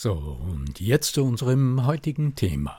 So, 0.00 0.12
und 0.12 0.78
jetzt 0.78 1.14
zu 1.14 1.24
unserem 1.24 1.84
heutigen 1.84 2.36
Thema. 2.36 2.78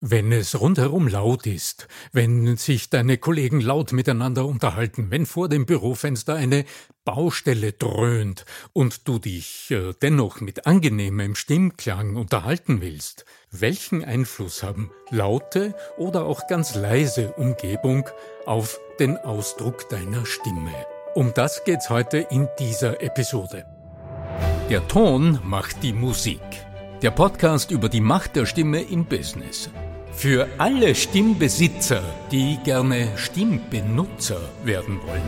Wenn 0.00 0.32
es 0.32 0.60
rundherum 0.60 1.06
laut 1.06 1.46
ist, 1.46 1.86
wenn 2.10 2.56
sich 2.56 2.90
deine 2.90 3.18
Kollegen 3.18 3.60
laut 3.60 3.92
miteinander 3.92 4.44
unterhalten, 4.44 5.12
wenn 5.12 5.26
vor 5.26 5.48
dem 5.48 5.64
Bürofenster 5.64 6.34
eine 6.34 6.64
Baustelle 7.04 7.72
dröhnt 7.72 8.46
und 8.72 9.06
du 9.06 9.20
dich 9.20 9.70
äh, 9.70 9.92
dennoch 10.02 10.40
mit 10.40 10.66
angenehmem 10.66 11.36
Stimmklang 11.36 12.16
unterhalten 12.16 12.80
willst, 12.80 13.26
welchen 13.52 14.04
Einfluss 14.04 14.64
haben 14.64 14.90
laute 15.10 15.72
oder 15.98 16.24
auch 16.24 16.48
ganz 16.48 16.74
leise 16.74 17.30
Umgebung 17.34 18.08
auf 18.44 18.80
den 18.98 19.16
Ausdruck 19.18 19.88
deiner 19.88 20.26
Stimme? 20.26 20.74
Um 21.14 21.32
das 21.32 21.62
geht's 21.62 21.90
heute 21.90 22.26
in 22.28 22.48
dieser 22.58 23.00
Episode. 23.00 23.66
Der 24.68 24.88
Ton 24.88 25.38
macht 25.44 25.84
die 25.84 25.92
Musik. 25.92 26.40
Der 27.00 27.12
Podcast 27.12 27.70
über 27.70 27.88
die 27.88 28.00
Macht 28.00 28.34
der 28.34 28.46
Stimme 28.46 28.82
im 28.82 29.04
Business. 29.04 29.70
Für 30.12 30.48
alle 30.58 30.96
Stimmbesitzer, 30.96 32.02
die 32.32 32.58
gerne 32.64 33.16
Stimmbenutzer 33.16 34.40
werden 34.64 34.98
wollen. 35.06 35.22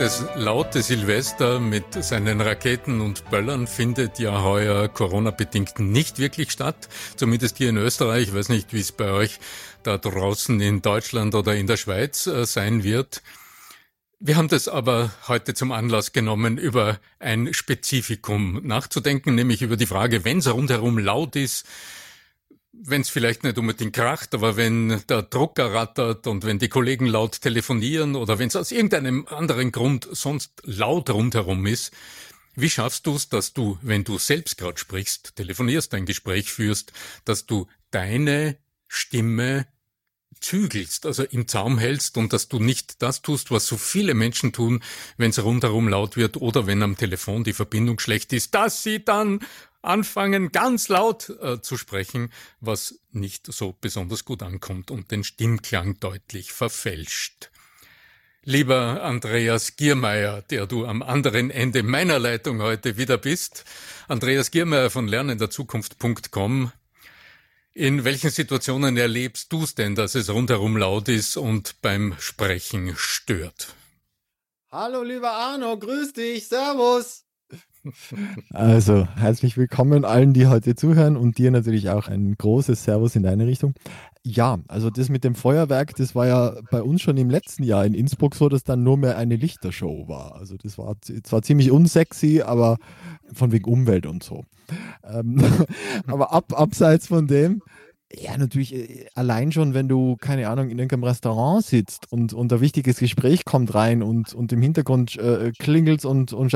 Das 0.00 0.24
laute 0.34 0.82
Silvester 0.82 1.60
mit 1.60 2.02
seinen 2.02 2.40
Raketen 2.40 3.00
und 3.00 3.30
Böllern 3.30 3.68
findet 3.68 4.18
ja 4.18 4.42
heuer 4.42 4.88
Corona-bedingt 4.88 5.78
nicht 5.78 6.18
wirklich 6.18 6.50
statt. 6.50 6.88
Zumindest 7.14 7.58
hier 7.58 7.68
in 7.68 7.76
Österreich. 7.76 8.28
Ich 8.28 8.34
weiß 8.34 8.48
nicht, 8.48 8.72
wie 8.72 8.80
es 8.80 8.90
bei 8.90 9.12
euch 9.12 9.38
da 9.84 9.98
draußen 9.98 10.60
in 10.60 10.82
Deutschland 10.82 11.36
oder 11.36 11.54
in 11.54 11.68
der 11.68 11.76
Schweiz 11.76 12.26
äh, 12.26 12.44
sein 12.44 12.82
wird. 12.82 13.22
Wir 14.20 14.36
haben 14.36 14.48
das 14.48 14.66
aber 14.66 15.12
heute 15.28 15.54
zum 15.54 15.70
Anlass 15.70 16.12
genommen, 16.12 16.58
über 16.58 16.98
ein 17.20 17.54
Spezifikum 17.54 18.66
nachzudenken, 18.66 19.36
nämlich 19.36 19.62
über 19.62 19.76
die 19.76 19.86
Frage, 19.86 20.24
wenn 20.24 20.38
es 20.38 20.52
rundherum 20.52 20.98
laut 20.98 21.36
ist, 21.36 21.64
wenn 22.72 23.02
es 23.02 23.10
vielleicht 23.10 23.44
nicht 23.44 23.58
unbedingt 23.58 23.94
kracht, 23.94 24.34
aber 24.34 24.56
wenn 24.56 25.00
der 25.08 25.22
Drucker 25.22 25.72
rattert 25.72 26.26
und 26.26 26.44
wenn 26.44 26.58
die 26.58 26.68
Kollegen 26.68 27.06
laut 27.06 27.40
telefonieren 27.40 28.16
oder 28.16 28.40
wenn 28.40 28.48
es 28.48 28.56
aus 28.56 28.72
irgendeinem 28.72 29.26
anderen 29.28 29.70
Grund 29.70 30.08
sonst 30.10 30.62
laut 30.64 31.10
rundherum 31.10 31.64
ist, 31.66 31.92
wie 32.56 32.70
schaffst 32.70 33.06
du 33.06 33.14
es, 33.14 33.28
dass 33.28 33.52
du, 33.52 33.78
wenn 33.82 34.02
du 34.02 34.18
selbst 34.18 34.58
gerade 34.58 34.78
sprichst, 34.78 35.36
telefonierst, 35.36 35.94
ein 35.94 36.06
Gespräch 36.06 36.52
führst, 36.52 36.92
dass 37.24 37.46
du 37.46 37.68
deine 37.92 38.56
Stimme 38.88 39.68
zügelst, 40.40 41.06
also 41.06 41.24
im 41.24 41.48
Zaum 41.48 41.78
hältst 41.78 42.16
und 42.16 42.32
dass 42.32 42.48
du 42.48 42.58
nicht 42.58 43.02
das 43.02 43.22
tust, 43.22 43.50
was 43.50 43.66
so 43.66 43.76
viele 43.76 44.14
Menschen 44.14 44.52
tun, 44.52 44.82
wenn 45.16 45.30
es 45.30 45.42
rundherum 45.42 45.88
laut 45.88 46.16
wird 46.16 46.36
oder 46.36 46.66
wenn 46.66 46.82
am 46.82 46.96
Telefon 46.96 47.44
die 47.44 47.52
Verbindung 47.52 47.98
schlecht 47.98 48.32
ist, 48.32 48.54
dass 48.54 48.82
sie 48.82 49.04
dann 49.04 49.40
anfangen, 49.82 50.52
ganz 50.52 50.88
laut 50.88 51.30
äh, 51.40 51.60
zu 51.60 51.76
sprechen, 51.76 52.32
was 52.60 53.00
nicht 53.12 53.52
so 53.52 53.76
besonders 53.80 54.24
gut 54.24 54.42
ankommt 54.42 54.90
und 54.90 55.10
den 55.10 55.24
Stimmklang 55.24 55.98
deutlich 56.00 56.52
verfälscht. 56.52 57.50
Lieber 58.44 59.02
Andreas 59.02 59.76
Giermeier, 59.76 60.42
der 60.42 60.66
du 60.66 60.86
am 60.86 61.02
anderen 61.02 61.50
Ende 61.50 61.82
meiner 61.82 62.18
Leitung 62.18 62.62
heute 62.62 62.96
wieder 62.96 63.18
bist, 63.18 63.64
Andreas 64.08 64.50
Giermeier 64.50 64.88
von 64.88 65.06
lernenderzukunft.com, 65.06 66.72
in 67.78 68.04
welchen 68.04 68.30
Situationen 68.30 68.96
erlebst 68.96 69.52
du 69.52 69.62
es 69.62 69.76
denn, 69.76 69.94
dass 69.94 70.16
es 70.16 70.30
rundherum 70.30 70.76
laut 70.76 71.08
ist 71.08 71.36
und 71.36 71.80
beim 71.80 72.12
Sprechen 72.18 72.94
stört? 72.96 73.76
Hallo, 74.68 75.04
lieber 75.04 75.30
Arno, 75.30 75.78
grüß 75.78 76.12
dich, 76.12 76.48
Servus. 76.48 77.24
Also, 78.52 79.06
herzlich 79.14 79.56
willkommen 79.56 80.04
allen, 80.04 80.34
die 80.34 80.48
heute 80.48 80.74
zuhören 80.74 81.16
und 81.16 81.38
dir 81.38 81.52
natürlich 81.52 81.88
auch 81.88 82.08
ein 82.08 82.34
großes 82.36 82.82
Servus 82.82 83.14
in 83.14 83.22
deine 83.22 83.46
Richtung. 83.46 83.74
Ja, 84.24 84.58
also 84.68 84.90
das 84.90 85.08
mit 85.08 85.24
dem 85.24 85.34
Feuerwerk, 85.34 85.94
das 85.96 86.14
war 86.14 86.26
ja 86.26 86.54
bei 86.70 86.82
uns 86.82 87.00
schon 87.00 87.16
im 87.16 87.30
letzten 87.30 87.62
Jahr 87.62 87.86
in 87.86 87.94
Innsbruck 87.94 88.34
so, 88.34 88.48
dass 88.48 88.64
dann 88.64 88.82
nur 88.82 88.96
mehr 88.96 89.16
eine 89.16 89.36
Lichtershow 89.36 90.08
war. 90.08 90.34
Also 90.34 90.56
das 90.56 90.76
war 90.76 90.96
zwar 91.22 91.42
ziemlich 91.42 91.70
unsexy, 91.70 92.42
aber 92.42 92.78
von 93.32 93.52
wegen 93.52 93.70
Umwelt 93.70 94.06
und 94.06 94.22
so. 94.22 94.44
Ähm, 95.04 95.42
aber 96.06 96.32
ab, 96.32 96.52
abseits 96.58 97.06
von 97.06 97.26
dem, 97.26 97.62
ja, 98.12 98.36
natürlich, 98.38 98.74
äh, 98.74 99.06
allein 99.14 99.52
schon, 99.52 99.74
wenn 99.74 99.88
du, 99.88 100.16
keine 100.16 100.48
Ahnung, 100.48 100.70
in 100.70 100.78
irgendeinem 100.78 101.04
Restaurant 101.04 101.64
sitzt 101.64 102.10
und, 102.10 102.32
und 102.32 102.52
ein 102.52 102.60
wichtiges 102.60 102.98
Gespräch 102.98 103.44
kommt 103.44 103.74
rein 103.74 104.02
und, 104.02 104.34
und 104.34 104.52
im 104.52 104.62
Hintergrund 104.62 105.16
äh, 105.18 105.52
klingelt 105.58 106.04
und, 106.04 106.32
und 106.32 106.54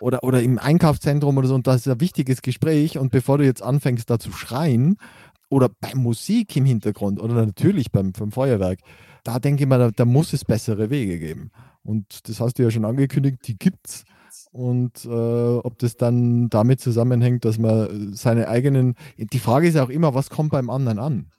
oder, 0.00 0.24
oder 0.24 0.42
im 0.42 0.58
Einkaufszentrum 0.58 1.36
oder 1.36 1.48
so 1.48 1.54
und 1.54 1.66
das 1.66 1.86
ist 1.86 1.88
ein 1.88 2.00
wichtiges 2.00 2.40
Gespräch 2.42 2.98
und 2.98 3.12
bevor 3.12 3.38
du 3.38 3.44
jetzt 3.44 3.62
anfängst, 3.62 4.08
da 4.08 4.18
zu 4.18 4.32
schreien 4.32 4.96
oder 5.54 5.68
bei 5.68 5.94
Musik 5.94 6.56
im 6.56 6.64
Hintergrund 6.64 7.20
oder 7.20 7.34
natürlich 7.34 7.92
beim, 7.92 8.10
beim 8.10 8.32
Feuerwerk, 8.32 8.80
da 9.22 9.38
denke 9.38 9.62
ich 9.62 9.68
mal, 9.68 9.78
da, 9.78 9.90
da 9.92 10.04
muss 10.04 10.32
es 10.32 10.44
bessere 10.44 10.90
Wege 10.90 11.20
geben. 11.20 11.52
Und 11.84 12.28
das 12.28 12.40
hast 12.40 12.58
du 12.58 12.64
ja 12.64 12.72
schon 12.72 12.84
angekündigt, 12.84 13.38
die 13.46 13.56
gibt's 13.56 14.04
und 14.50 15.04
äh, 15.04 15.08
ob 15.08 15.78
das 15.78 15.96
dann 15.96 16.48
damit 16.48 16.80
zusammenhängt, 16.80 17.44
dass 17.44 17.58
man 17.58 18.14
seine 18.14 18.48
eigenen. 18.48 18.96
Die 19.16 19.38
Frage 19.38 19.68
ist 19.68 19.74
ja 19.74 19.84
auch 19.84 19.90
immer, 19.90 20.14
was 20.14 20.28
kommt 20.28 20.50
beim 20.50 20.70
anderen 20.70 20.98
an? 20.98 21.30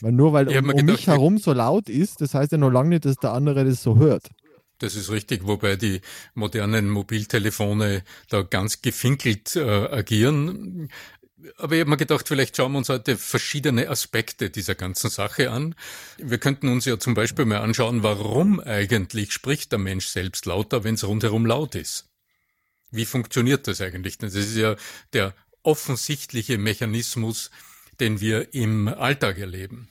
Weil 0.00 0.12
nur 0.12 0.32
weil 0.32 0.48
um, 0.48 0.70
um 0.70 0.84
mich 0.84 1.06
herum 1.06 1.38
so 1.38 1.52
laut 1.52 1.88
ist, 1.88 2.20
das 2.20 2.34
heißt 2.34 2.52
ja 2.52 2.58
noch 2.58 2.70
lange 2.70 2.90
nicht, 2.90 3.04
dass 3.04 3.16
der 3.16 3.32
andere 3.32 3.64
das 3.64 3.82
so 3.82 3.96
hört. 3.96 4.28
Das 4.78 4.96
ist 4.96 5.10
richtig, 5.10 5.46
wobei 5.46 5.76
die 5.76 6.00
modernen 6.34 6.88
Mobiltelefone 6.88 8.02
da 8.28 8.42
ganz 8.42 8.80
gefinkelt 8.80 9.54
äh, 9.54 9.60
agieren. 9.60 10.88
Aber 11.56 11.74
ich 11.74 11.80
habe 11.80 11.90
mir 11.90 11.96
gedacht, 11.96 12.28
vielleicht 12.28 12.56
schauen 12.56 12.72
wir 12.72 12.78
uns 12.78 12.88
heute 12.88 13.16
verschiedene 13.16 13.88
Aspekte 13.88 14.50
dieser 14.50 14.74
ganzen 14.74 15.10
Sache 15.10 15.50
an. 15.50 15.74
Wir 16.18 16.38
könnten 16.38 16.68
uns 16.68 16.84
ja 16.84 16.98
zum 16.98 17.14
Beispiel 17.14 17.44
mal 17.44 17.58
anschauen, 17.58 18.02
warum 18.02 18.60
eigentlich 18.60 19.32
spricht 19.32 19.72
der 19.72 19.78
Mensch 19.78 20.06
selbst 20.06 20.46
lauter, 20.46 20.84
wenn 20.84 20.94
es 20.94 21.04
rundherum 21.04 21.46
laut 21.46 21.74
ist. 21.74 22.08
Wie 22.90 23.04
funktioniert 23.04 23.66
das 23.68 23.80
eigentlich? 23.80 24.18
Das 24.18 24.34
ist 24.34 24.56
ja 24.56 24.76
der 25.12 25.34
offensichtliche 25.62 26.58
Mechanismus, 26.58 27.50
den 28.00 28.20
wir 28.20 28.54
im 28.54 28.88
Alltag 28.88 29.38
erleben. 29.38 29.88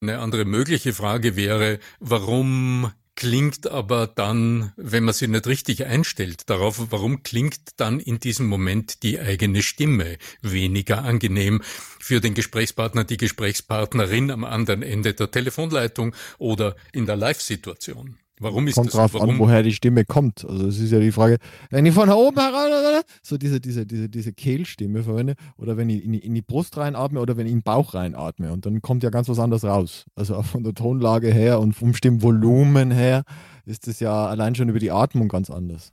Eine 0.00 0.18
andere 0.18 0.44
mögliche 0.44 0.92
Frage 0.92 1.36
wäre, 1.36 1.78
warum 1.98 2.92
klingt 3.16 3.66
aber 3.66 4.06
dann, 4.06 4.72
wenn 4.76 5.04
man 5.04 5.14
sie 5.14 5.28
nicht 5.28 5.46
richtig 5.46 5.84
einstellt 5.84 6.50
darauf, 6.50 6.90
warum 6.90 7.22
klingt 7.22 7.80
dann 7.80 8.00
in 8.00 8.18
diesem 8.18 8.46
Moment 8.46 9.02
die 9.02 9.18
eigene 9.20 9.62
Stimme 9.62 10.18
weniger 10.42 11.04
angenehm 11.04 11.62
für 11.62 12.20
den 12.20 12.34
Gesprächspartner, 12.34 13.04
die 13.04 13.16
Gesprächspartnerin 13.16 14.30
am 14.30 14.44
anderen 14.44 14.82
Ende 14.82 15.14
der 15.14 15.30
Telefonleitung 15.30 16.14
oder 16.38 16.76
in 16.92 17.06
der 17.06 17.16
Live-Situation? 17.16 18.18
Warum 18.40 18.66
ist 18.66 18.74
kommt 18.74 18.88
das? 18.88 18.94
Kommt 18.94 19.14
drauf 19.14 19.22
an, 19.22 19.38
woher 19.38 19.62
die 19.62 19.72
Stimme 19.72 20.04
kommt. 20.04 20.44
Also 20.44 20.66
es 20.66 20.80
ist 20.80 20.90
ja 20.90 20.98
die 20.98 21.12
Frage, 21.12 21.38
wenn 21.70 21.86
ich 21.86 21.94
von 21.94 22.10
oben 22.10 22.38
heraus 22.38 23.04
so 23.22 23.38
diese, 23.38 23.60
diese, 23.60 23.86
diese, 23.86 24.08
diese 24.08 24.32
Kehlstimme 24.32 25.04
verwende 25.04 25.34
oder 25.56 25.76
wenn 25.76 25.88
ich 25.88 26.04
in 26.04 26.12
die, 26.12 26.18
in 26.18 26.34
die 26.34 26.42
Brust 26.42 26.76
reinatme 26.76 27.20
oder 27.20 27.36
wenn 27.36 27.46
ich 27.46 27.52
in 27.52 27.58
den 27.58 27.64
Bauch 27.64 27.94
reinatme 27.94 28.52
und 28.52 28.66
dann 28.66 28.82
kommt 28.82 29.04
ja 29.04 29.10
ganz 29.10 29.28
was 29.28 29.38
anderes 29.38 29.64
raus. 29.64 30.04
Also 30.16 30.34
auch 30.34 30.44
von 30.44 30.64
der 30.64 30.74
Tonlage 30.74 31.32
her 31.32 31.60
und 31.60 31.74
vom 31.74 31.94
Stimmvolumen 31.94 32.90
her 32.90 33.22
ist 33.66 33.86
es 33.86 34.00
ja 34.00 34.26
allein 34.26 34.56
schon 34.56 34.68
über 34.68 34.80
die 34.80 34.90
Atmung 34.90 35.28
ganz 35.28 35.48
anders. 35.48 35.92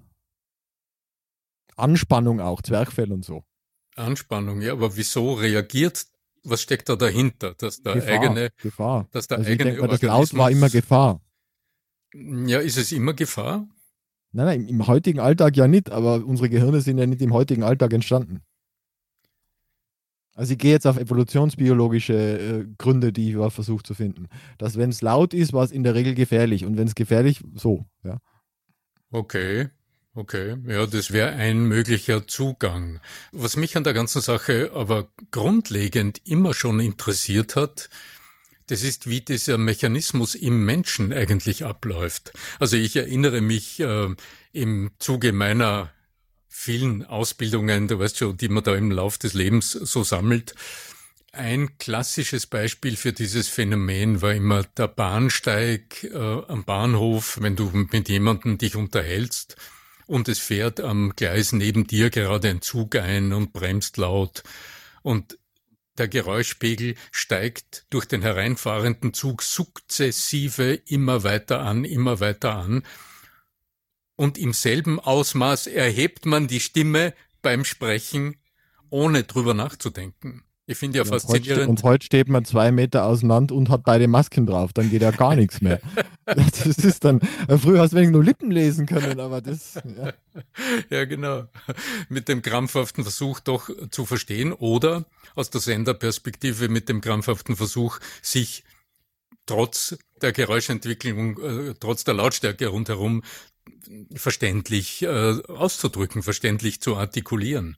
Anspannung 1.76 2.42
auch, 2.42 2.62
Zwerchfell 2.64 3.12
und 3.12 3.24
so. 3.24 3.44
Anspannung, 3.96 4.62
ja, 4.62 4.74
aber 4.74 4.98
wieso 4.98 5.34
reagiert, 5.34 6.06
was 6.44 6.62
steckt 6.62 6.90
da 6.90 6.96
dahinter? 6.96 7.54
Dass 7.56 7.82
der 7.84 7.96
Gefahr, 7.96 8.14
eigene, 8.14 8.50
Gefahr. 8.62 9.08
Dass 9.12 9.28
der 9.28 9.40
also 9.40 9.52
eigene 9.52 9.74
denke, 9.74 9.88
das 9.88 10.02
Laut 10.02 10.36
war 10.36 10.50
immer 10.50 10.70
Gefahr. 10.70 11.22
Ja, 12.14 12.60
ist 12.60 12.78
es 12.78 12.92
immer 12.92 13.14
Gefahr? 13.14 13.68
Nein, 14.34 14.46
nein, 14.46 14.68
im, 14.68 14.88
heutigen 14.88 15.20
Alltag 15.20 15.58
ja 15.58 15.68
nicht, 15.68 15.90
aber 15.90 16.26
unsere 16.26 16.50
Gehirne 16.50 16.82
sind 16.82 16.98
ja 16.98 17.06
nicht 17.06 17.22
im 17.22 17.34
heutigen 17.34 17.64
Alltag 17.64 17.94
entstanden. 17.94 18.42
Also 20.34 20.54
ich 20.54 20.60
gehe 20.60 20.72
jetzt 20.72 20.88
auf 20.88 20.98
evolutionsbiologische 20.98 22.14
äh, 22.14 22.66
Gründe, 22.78 23.12
die 23.12 23.32
ich 23.32 23.54
versucht 23.54 23.86
zu 23.86 23.94
finden. 23.94 24.28
Dass 24.58 24.78
wenn 24.78 24.90
es 24.90 25.02
laut 25.02 25.34
ist, 25.34 25.52
war 25.52 25.64
es 25.64 25.72
in 25.72 25.84
der 25.84 25.94
Regel 25.94 26.16
gefährlich. 26.16 26.66
Und 26.66 26.78
wenn 26.78 26.88
es 26.88 26.96
gefährlich, 26.96 27.44
so, 27.56 27.86
ja. 28.04 28.20
Okay. 29.12 29.70
Okay, 30.14 30.58
ja, 30.68 30.86
das 30.88 31.12
wäre 31.12 31.32
ein 31.32 31.64
möglicher 31.64 32.28
Zugang. 32.28 33.00
Was 33.32 33.56
mich 33.56 33.78
an 33.78 33.86
der 33.86 33.94
ganzen 33.94 34.22
Sache 34.22 34.72
aber 34.74 35.08
grundlegend 35.32 36.22
immer 36.26 36.54
schon 36.54 36.82
interessiert 36.82 37.56
hat, 37.56 37.90
das 38.72 38.84
ist, 38.84 39.10
wie 39.10 39.20
dieser 39.20 39.58
Mechanismus 39.58 40.34
im 40.34 40.64
Menschen 40.64 41.12
eigentlich 41.12 41.66
abläuft. 41.66 42.32
Also 42.58 42.78
ich 42.78 42.96
erinnere 42.96 43.42
mich 43.42 43.82
äh, 43.82 44.08
im 44.54 44.92
Zuge 44.98 45.34
meiner 45.34 45.92
vielen 46.48 47.06
Ausbildungen, 47.06 47.90
du 47.90 48.00
weißt 48.00 48.18
schon, 48.18 48.38
die 48.38 48.48
man 48.48 48.64
da 48.64 48.74
im 48.76 48.90
Lauf 48.90 49.18
des 49.18 49.34
Lebens 49.34 49.72
so 49.72 50.04
sammelt. 50.04 50.56
Ein 51.34 51.78
klassisches 51.80 52.48
Beispiel 52.48 52.96
für 52.96 53.12
dieses 53.12 53.50
Phänomen 53.50 54.22
war 54.22 54.34
immer 54.34 54.64
der 54.64 54.88
Bahnsteig 54.88 56.06
äh, 56.06 56.18
am 56.18 56.64
Bahnhof, 56.64 57.40
wenn 57.42 57.58
du 57.58 57.72
mit 57.92 58.08
jemandem 58.08 58.58
dich 58.58 58.78
unterhältst 58.78 59.58
und 60.08 60.30
es 60.30 60.40
fährt 60.40 60.80
am 60.80 61.14
Gleis 61.18 61.52
neben 61.52 61.88
dir 61.88 62.10
gerade 62.10 62.50
ein 62.50 62.62
Zug 62.62 62.96
ein 62.96 63.34
und 63.34 63.52
bremst 63.52 63.98
laut 63.98 64.44
und 65.02 65.38
der 66.02 66.08
Geräuschpegel 66.08 66.96
steigt 67.12 67.86
durch 67.92 68.06
den 68.06 68.24
hereinfahrenden 68.24 69.14
Zug 69.14 69.44
sukzessive 69.44 70.74
immer 70.74 71.24
weiter 71.24 71.60
an, 71.62 71.86
immer 71.86 72.20
weiter 72.20 72.56
an. 72.56 72.82
Und 74.16 74.40
im 74.40 74.52
selben 74.52 75.00
Ausmaß 75.00 75.68
erhebt 75.68 76.26
man 76.26 76.48
die 76.48 76.60
Stimme 76.60 77.14
beim 77.44 77.66
Sprechen, 77.66 78.38
ohne 78.90 79.26
drüber 79.26 79.54
nachzudenken. 79.54 80.44
Ich 80.68 80.78
finde 80.78 81.00
ja, 81.00 81.04
ja 81.04 81.10
faszinierend. 81.10 81.68
Und 81.68 81.84
heute 81.84 82.06
steht 82.06 82.30
man 82.30 82.46
zwei 82.46 82.72
Meter 82.72 83.06
auseinander 83.06 83.56
und 83.56 83.70
hat 83.70 83.84
beide 83.84 84.08
Masken 84.08 84.46
drauf, 84.46 84.74
dann 84.74 84.90
geht 84.90 85.02
ja 85.02 85.12
gar 85.12 85.36
nichts 85.36 85.62
mehr. 85.62 85.80
Das 86.34 86.66
ist 86.66 87.04
dann, 87.04 87.20
früher 87.60 87.82
hast 87.82 87.92
du 87.92 87.98
wenig 87.98 88.12
nur 88.12 88.24
Lippen 88.24 88.52
lesen 88.52 88.86
können, 88.86 89.20
aber 89.20 89.42
das. 89.42 89.74
Ja. 89.74 90.14
ja, 90.90 91.04
genau. 91.04 91.44
Mit 92.08 92.30
dem 92.30 92.42
krampfhaften 92.42 93.04
Versuch 93.04 93.42
doch 93.42 93.70
zu 93.90 94.06
verstehen 94.06 94.54
oder 94.54 95.04
aus 95.36 95.50
der 95.50 95.60
Senderperspektive 95.60 96.70
mit 96.70 96.88
dem 96.88 97.02
krampfhaften 97.02 97.58
Versuch, 97.58 98.00
sich 98.22 98.64
trotz 99.46 99.98
der 100.22 100.32
Geräuschentwicklung, 100.32 101.38
äh, 101.42 101.74
trotz 101.78 102.06
der 102.06 102.14
Lautstärke 102.14 102.68
rundherum 102.68 103.24
verständlich 104.16 105.02
äh, 105.02 105.42
auszudrücken, 105.48 106.24
verständlich 106.24 106.82
zu 106.82 106.96
artikulieren. 106.96 107.76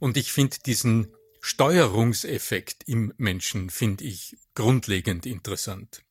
Und 0.00 0.16
ich 0.16 0.32
finde 0.32 0.58
diesen 0.66 1.08
Steuerungseffekt 1.40 2.86
im 2.86 3.12
Menschen 3.16 3.70
finde 3.70 4.04
ich 4.04 4.36
grundlegend 4.54 5.26
interessant. 5.26 6.02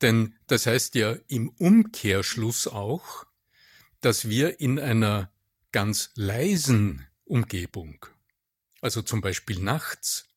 Denn 0.00 0.34
das 0.46 0.66
heißt 0.66 0.94
ja 0.94 1.16
im 1.28 1.48
Umkehrschluss 1.50 2.66
auch, 2.66 3.24
dass 4.00 4.28
wir 4.28 4.60
in 4.60 4.78
einer 4.80 5.30
ganz 5.70 6.10
leisen 6.16 7.06
Umgebung, 7.24 8.04
also 8.80 9.02
zum 9.02 9.20
Beispiel 9.20 9.60
nachts, 9.60 10.28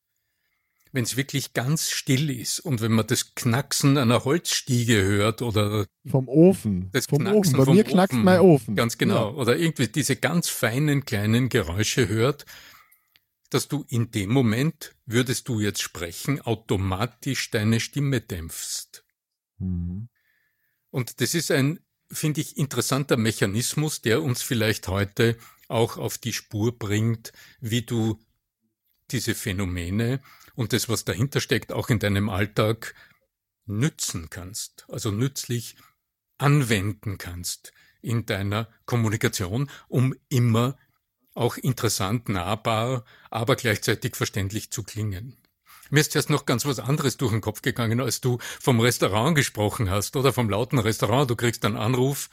wenn 0.92 1.04
es 1.04 1.16
wirklich 1.16 1.52
ganz 1.52 1.90
still 1.90 2.30
ist 2.30 2.60
und 2.60 2.80
wenn 2.80 2.92
man 2.92 3.06
das 3.06 3.34
Knacksen 3.34 3.98
einer 3.98 4.24
Holzstiege 4.24 5.02
hört 5.02 5.42
oder 5.42 5.86
vom 6.08 6.28
Ofen, 6.28 6.90
das 6.92 7.06
vom 7.06 7.18
Knacksen 7.18 7.56
Ofen. 7.56 7.66
Bei 7.66 7.72
mir 7.74 7.84
knackst 7.84 8.16
mein 8.16 8.40
Ofen. 8.40 8.76
Ganz 8.76 8.96
genau. 8.96 9.32
Ja. 9.32 9.36
Oder 9.36 9.56
irgendwie 9.56 9.88
diese 9.88 10.16
ganz 10.16 10.48
feinen 10.48 11.04
kleinen 11.04 11.48
Geräusche 11.48 12.08
hört, 12.08 12.46
dass 13.54 13.68
du 13.68 13.84
in 13.88 14.10
dem 14.10 14.30
Moment, 14.30 14.94
würdest 15.04 15.48
du 15.48 15.60
jetzt 15.60 15.82
sprechen, 15.82 16.40
automatisch 16.40 17.50
deine 17.50 17.80
Stimme 17.80 18.20
dämpfst. 18.20 19.04
Mhm. 19.58 20.08
Und 20.90 21.20
das 21.20 21.34
ist 21.34 21.50
ein, 21.50 21.80
finde 22.10 22.40
ich, 22.40 22.56
interessanter 22.56 23.16
Mechanismus, 23.16 24.00
der 24.02 24.22
uns 24.22 24.42
vielleicht 24.42 24.88
heute 24.88 25.36
auch 25.68 25.96
auf 25.96 26.18
die 26.18 26.32
Spur 26.32 26.78
bringt, 26.78 27.32
wie 27.60 27.82
du 27.82 28.18
diese 29.10 29.34
Phänomene 29.34 30.20
und 30.54 30.72
das, 30.72 30.88
was 30.88 31.04
dahinter 31.04 31.40
steckt, 31.40 31.72
auch 31.72 31.90
in 31.90 31.98
deinem 31.98 32.28
Alltag 32.28 32.94
nützen 33.66 34.30
kannst, 34.30 34.86
also 34.88 35.10
nützlich 35.10 35.76
anwenden 36.38 37.18
kannst 37.18 37.72
in 38.00 38.26
deiner 38.26 38.68
Kommunikation, 38.84 39.70
um 39.88 40.14
immer 40.28 40.78
auch 41.36 41.56
interessant, 41.56 42.28
nahbar, 42.28 43.04
aber 43.30 43.56
gleichzeitig 43.56 44.16
verständlich 44.16 44.70
zu 44.70 44.82
klingen. 44.82 45.36
Mir 45.90 46.00
ist 46.00 46.16
erst 46.16 46.30
noch 46.30 46.46
ganz 46.46 46.64
was 46.66 46.80
anderes 46.80 47.16
durch 47.16 47.32
den 47.32 47.40
Kopf 47.40 47.62
gegangen, 47.62 48.00
als 48.00 48.20
du 48.20 48.38
vom 48.40 48.80
Restaurant 48.80 49.36
gesprochen 49.36 49.90
hast 49.90 50.16
oder 50.16 50.32
vom 50.32 50.50
lauten 50.50 50.78
Restaurant. 50.78 51.30
Du 51.30 51.36
kriegst 51.36 51.64
einen 51.64 51.76
Anruf. 51.76 52.28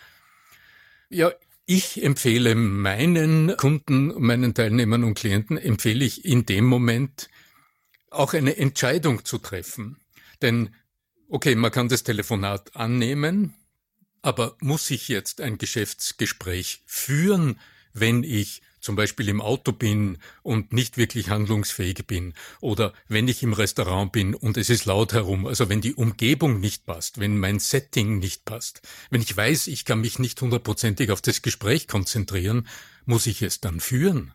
Ja, 1.10 1.32
ich 1.66 2.04
empfehle 2.04 2.56
meinen 2.56 3.56
Kunden, 3.58 4.14
meinen 4.20 4.54
Teilnehmern 4.54 5.04
und 5.04 5.14
Klienten, 5.14 5.58
empfehle 5.58 6.04
ich 6.04 6.26
in 6.26 6.46
dem 6.46 6.66
Moment 6.66 7.30
auch 8.10 8.34
eine 8.34 8.58
Entscheidung 8.58 9.24
zu 9.24 9.38
treffen. 9.38 9.98
Denn, 10.42 10.74
okay, 11.30 11.56
man 11.56 11.72
kann 11.72 11.90
das 11.90 12.04
Telefonat 12.04 12.76
annehmen, 12.76 13.54
aber 14.22 14.58
muss 14.62 14.90
ich 14.90 15.08
jetzt 15.08 15.42
ein 15.42 15.58
Geschäftsgespräch 15.58 16.82
führen, 16.86 17.60
wenn 17.94 18.24
ich 18.24 18.62
zum 18.84 18.96
Beispiel 18.96 19.30
im 19.30 19.42
Auto 19.42 19.72
bin 19.72 20.18
und 20.44 20.74
nicht 20.74 20.98
wirklich 20.98 21.30
handlungsfähig 21.30 22.06
bin 22.06 22.34
oder 22.60 22.94
wenn 23.08 23.28
ich 23.28 23.42
im 23.42 23.54
Restaurant 23.54 24.12
bin 24.12 24.36
und 24.36 24.58
es 24.58 24.70
ist 24.70 24.86
laut 24.86 25.14
herum, 25.14 25.48
also 25.48 25.70
wenn 25.70 25.82
die 25.82 25.96
Umgebung 25.96 26.60
nicht 26.60 26.86
passt, 26.86 27.20
wenn 27.20 27.40
mein 27.40 27.60
Setting 27.60 28.20
nicht 28.20 28.46
passt, 28.46 28.82
wenn 29.10 29.22
ich 29.22 29.36
weiß, 29.36 29.68
ich 29.68 29.86
kann 29.86 30.02
mich 30.02 30.20
nicht 30.20 30.42
hundertprozentig 30.42 31.12
auf 31.12 31.22
das 31.22 31.42
Gespräch 31.42 31.88
konzentrieren, 31.88 32.68
muss 33.06 33.26
ich 33.26 33.42
es 33.42 33.62
dann 33.62 33.80
führen? 33.80 34.34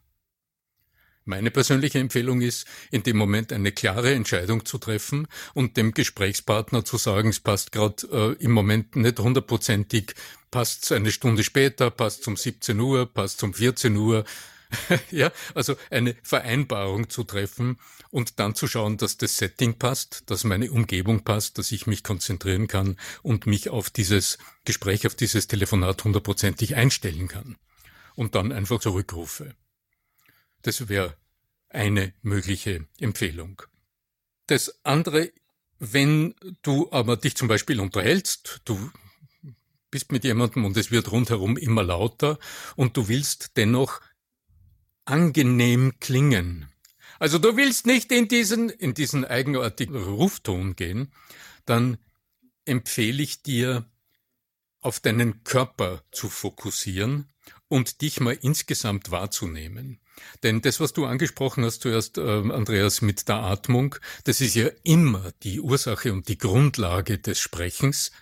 Meine 1.28 1.50
persönliche 1.50 1.98
Empfehlung 1.98 2.40
ist, 2.40 2.66
in 2.90 3.02
dem 3.02 3.18
Moment 3.18 3.52
eine 3.52 3.70
klare 3.70 4.14
Entscheidung 4.14 4.64
zu 4.64 4.78
treffen 4.78 5.28
und 5.52 5.76
dem 5.76 5.92
Gesprächspartner 5.92 6.86
zu 6.86 6.96
sagen, 6.96 7.28
es 7.28 7.38
passt 7.38 7.70
gerade 7.70 8.06
äh, 8.10 8.42
im 8.42 8.52
Moment 8.52 8.96
nicht 8.96 9.18
hundertprozentig, 9.18 10.14
passt 10.50 10.90
eine 10.90 11.12
Stunde 11.12 11.44
später, 11.44 11.90
passt 11.90 12.26
um 12.28 12.38
17 12.38 12.80
Uhr, 12.80 13.04
passt 13.04 13.42
um 13.42 13.52
14 13.52 13.94
Uhr. 13.94 14.24
ja, 15.10 15.30
also 15.54 15.76
eine 15.90 16.16
Vereinbarung 16.22 17.10
zu 17.10 17.24
treffen 17.24 17.76
und 18.08 18.40
dann 18.40 18.54
zu 18.54 18.66
schauen, 18.66 18.96
dass 18.96 19.18
das 19.18 19.36
Setting 19.36 19.74
passt, 19.74 20.30
dass 20.30 20.44
meine 20.44 20.70
Umgebung 20.70 21.24
passt, 21.24 21.58
dass 21.58 21.72
ich 21.72 21.86
mich 21.86 22.04
konzentrieren 22.04 22.68
kann 22.68 22.96
und 23.22 23.46
mich 23.46 23.68
auf 23.68 23.90
dieses 23.90 24.38
Gespräch, 24.64 25.06
auf 25.06 25.14
dieses 25.14 25.46
Telefonat 25.46 26.04
hundertprozentig 26.04 26.74
einstellen 26.74 27.28
kann. 27.28 27.56
Und 28.14 28.34
dann 28.34 28.50
einfach 28.50 28.80
zurückrufe. 28.80 29.54
Das 30.62 30.88
wäre 30.88 31.16
eine 31.68 32.12
mögliche 32.22 32.86
Empfehlung. 32.98 33.62
Das 34.46 34.80
andere, 34.84 35.30
wenn 35.78 36.34
du 36.62 36.90
aber 36.90 37.16
dich 37.16 37.36
zum 37.36 37.48
Beispiel 37.48 37.80
unterhältst, 37.80 38.62
du 38.64 38.90
bist 39.90 40.12
mit 40.12 40.24
jemandem 40.24 40.64
und 40.64 40.76
es 40.76 40.90
wird 40.90 41.10
rundherum 41.12 41.56
immer 41.56 41.82
lauter 41.82 42.38
und 42.76 42.96
du 42.96 43.08
willst 43.08 43.56
dennoch 43.56 44.00
angenehm 45.04 45.94
klingen. 46.00 46.68
Also 47.18 47.38
du 47.38 47.56
willst 47.56 47.86
nicht 47.86 48.12
in 48.12 48.28
diesen, 48.28 48.68
in 48.68 48.94
diesen 48.94 49.24
eigenartigen 49.24 49.96
Rufton 49.96 50.76
gehen, 50.76 51.12
dann 51.64 51.98
empfehle 52.64 53.22
ich 53.22 53.42
dir, 53.42 53.86
auf 54.80 55.00
deinen 55.00 55.42
Körper 55.42 56.04
zu 56.12 56.28
fokussieren 56.28 57.28
und 57.66 58.00
dich 58.00 58.20
mal 58.20 58.38
insgesamt 58.40 59.10
wahrzunehmen. 59.10 60.00
Denn 60.42 60.60
das, 60.62 60.80
was 60.80 60.92
du 60.92 61.06
angesprochen 61.06 61.64
hast 61.64 61.82
zuerst, 61.82 62.18
äh, 62.18 62.22
Andreas, 62.22 63.02
mit 63.02 63.28
der 63.28 63.36
Atmung, 63.36 63.96
das 64.24 64.40
ist 64.40 64.54
ja 64.54 64.68
immer 64.82 65.32
die 65.42 65.60
Ursache 65.60 66.12
und 66.12 66.28
die 66.28 66.38
Grundlage 66.38 67.18
des 67.18 67.38
Sprechens. 67.38 68.12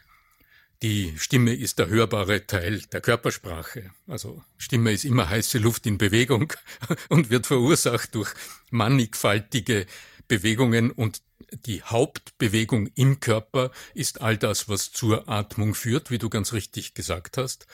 Die 0.82 1.14
Stimme 1.18 1.54
ist 1.54 1.78
der 1.78 1.88
hörbare 1.88 2.46
Teil 2.46 2.80
der 2.92 3.00
Körpersprache. 3.00 3.90
Also 4.06 4.42
Stimme 4.58 4.92
ist 4.92 5.04
immer 5.04 5.28
heiße 5.28 5.58
Luft 5.58 5.86
in 5.86 5.96
Bewegung 5.96 6.52
und 7.08 7.30
wird 7.30 7.46
verursacht 7.46 8.14
durch 8.14 8.32
mannigfaltige 8.70 9.86
Bewegungen 10.28 10.90
und 10.90 11.22
die 11.52 11.82
Hauptbewegung 11.82 12.88
im 12.94 13.20
Körper 13.20 13.70
ist 13.94 14.20
all 14.20 14.36
das, 14.36 14.68
was 14.68 14.92
zur 14.92 15.28
Atmung 15.28 15.74
führt, 15.74 16.10
wie 16.10 16.18
du 16.18 16.28
ganz 16.28 16.52
richtig 16.52 16.94
gesagt 16.94 17.38
hast. 17.38 17.66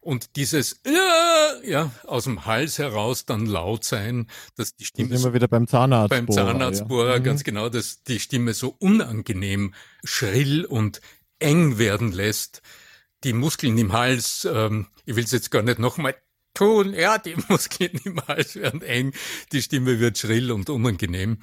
Und 0.00 0.36
dieses 0.36 0.80
ja, 0.86 1.52
ja 1.64 1.90
aus 2.06 2.24
dem 2.24 2.46
Hals 2.46 2.78
heraus 2.78 3.24
dann 3.26 3.46
laut 3.46 3.84
sein, 3.84 4.28
dass 4.56 4.76
die 4.76 4.84
Stimme 4.84 5.14
immer 5.14 5.34
wieder 5.34 5.48
beim 5.48 5.66
Zahnarzt 5.66 6.10
beim 6.10 6.30
Zahnarztbohrer 6.30 7.14
ja. 7.14 7.18
ganz 7.18 7.40
mhm. 7.40 7.44
genau, 7.44 7.68
dass 7.68 8.02
die 8.04 8.20
Stimme 8.20 8.54
so 8.54 8.74
unangenehm 8.78 9.74
schrill 10.04 10.64
und 10.64 11.00
eng 11.38 11.78
werden 11.78 12.12
lässt. 12.12 12.62
Die 13.24 13.32
Muskeln 13.32 13.76
im 13.78 13.92
Hals, 13.92 14.48
ähm, 14.50 14.86
ich 15.04 15.16
will 15.16 15.24
es 15.24 15.32
jetzt 15.32 15.50
gar 15.50 15.62
nicht 15.62 15.78
nochmal 15.78 16.14
tun, 16.54 16.94
ja, 16.94 17.18
die 17.18 17.36
Muskeln 17.48 18.00
im 18.04 18.24
Hals 18.26 18.56
werden 18.56 18.82
eng, 18.82 19.12
die 19.52 19.62
Stimme 19.62 20.00
wird 20.00 20.18
schrill 20.18 20.52
und 20.52 20.70
unangenehm. 20.70 21.38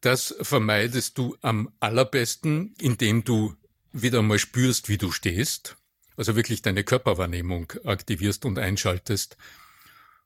Das 0.00 0.34
vermeidest 0.40 1.18
du 1.18 1.36
am 1.42 1.70
allerbesten, 1.80 2.74
indem 2.78 3.24
du 3.24 3.54
wieder 3.92 4.22
mal 4.22 4.38
spürst, 4.38 4.88
wie 4.88 4.98
du 4.98 5.10
stehst, 5.10 5.76
also 6.18 6.34
wirklich 6.34 6.62
deine 6.62 6.82
Körperwahrnehmung 6.82 7.72
aktivierst 7.84 8.44
und 8.44 8.58
einschaltest. 8.58 9.36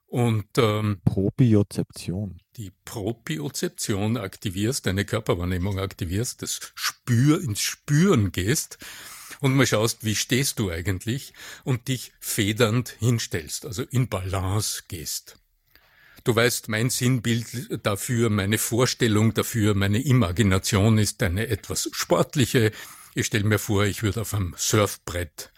Und 0.07 0.47
ähm, 0.57 1.01
Propriozeption. 1.05 2.39
Die 2.57 2.73
Propriozeption 2.85 4.17
aktivierst, 4.17 4.87
deine 4.87 5.05
Körperwahrnehmung 5.05 5.79
aktivierst, 5.79 6.43
das 6.43 6.61
Spür 6.75 7.43
ins 7.43 7.61
Spüren 7.61 8.33
gehst 8.33 8.79
und 9.41 9.55
mal 9.55 9.67
schaust, 9.67 10.05
wie 10.05 10.15
stehst 10.15 10.59
du 10.59 10.71
eigentlich 10.71 11.35
und 11.65 11.89
dich 11.89 12.13
federnd 12.21 12.97
hinstellst, 12.99 13.67
also 13.67 13.83
in 13.85 14.09
Balance 14.09 14.85
gehst. 14.89 15.37
Du 16.25 16.35
weißt, 16.35 16.69
mein 16.69 16.89
Sinnbild 16.89 17.85
dafür, 17.85 18.31
meine 18.31 18.59
Vorstellung 18.59 19.35
dafür, 19.35 19.75
meine 19.75 20.01
Imagination 20.01 20.99
ist 20.99 21.23
eine 21.23 21.49
etwas 21.49 21.89
sportliche. 21.93 22.71
Ich 23.15 23.27
stelle 23.27 23.45
mir 23.45 23.59
vor, 23.59 23.85
ich 23.85 24.03
würde 24.03 24.21
auf 24.21 24.33
einem 24.33 24.55
Surfbrett 24.57 25.53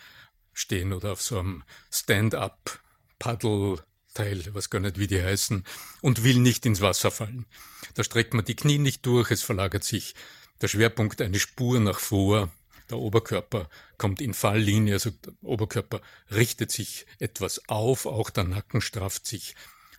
stehen 0.54 0.92
oder 0.92 1.12
auf 1.12 1.22
so 1.22 1.38
einem 1.38 1.64
Stand-up 1.90 2.80
Paddle-Teil, 3.18 4.54
was 4.54 4.70
gar 4.70 4.80
nicht 4.80 4.98
wie 4.98 5.06
die 5.06 5.22
heißen, 5.22 5.64
und 6.00 6.24
will 6.24 6.38
nicht 6.38 6.64
ins 6.66 6.80
Wasser 6.80 7.10
fallen. 7.10 7.46
Da 7.94 8.04
streckt 8.04 8.34
man 8.34 8.44
die 8.44 8.56
Knie 8.56 8.78
nicht 8.78 9.04
durch, 9.06 9.30
es 9.30 9.42
verlagert 9.42 9.84
sich 9.84 10.14
der 10.60 10.68
Schwerpunkt 10.68 11.20
eine 11.20 11.38
Spur 11.40 11.80
nach 11.80 11.98
vor, 11.98 12.50
der 12.90 12.98
Oberkörper 12.98 13.68
kommt 13.96 14.20
in 14.20 14.34
Falllinie, 14.34 14.94
also 14.94 15.10
der 15.10 15.32
Oberkörper 15.42 16.00
richtet 16.30 16.70
sich 16.70 17.06
etwas 17.18 17.68
auf, 17.68 18.06
auch 18.06 18.30
der 18.30 18.44
Nacken 18.44 18.80
strafft 18.80 19.26
sich 19.26 19.54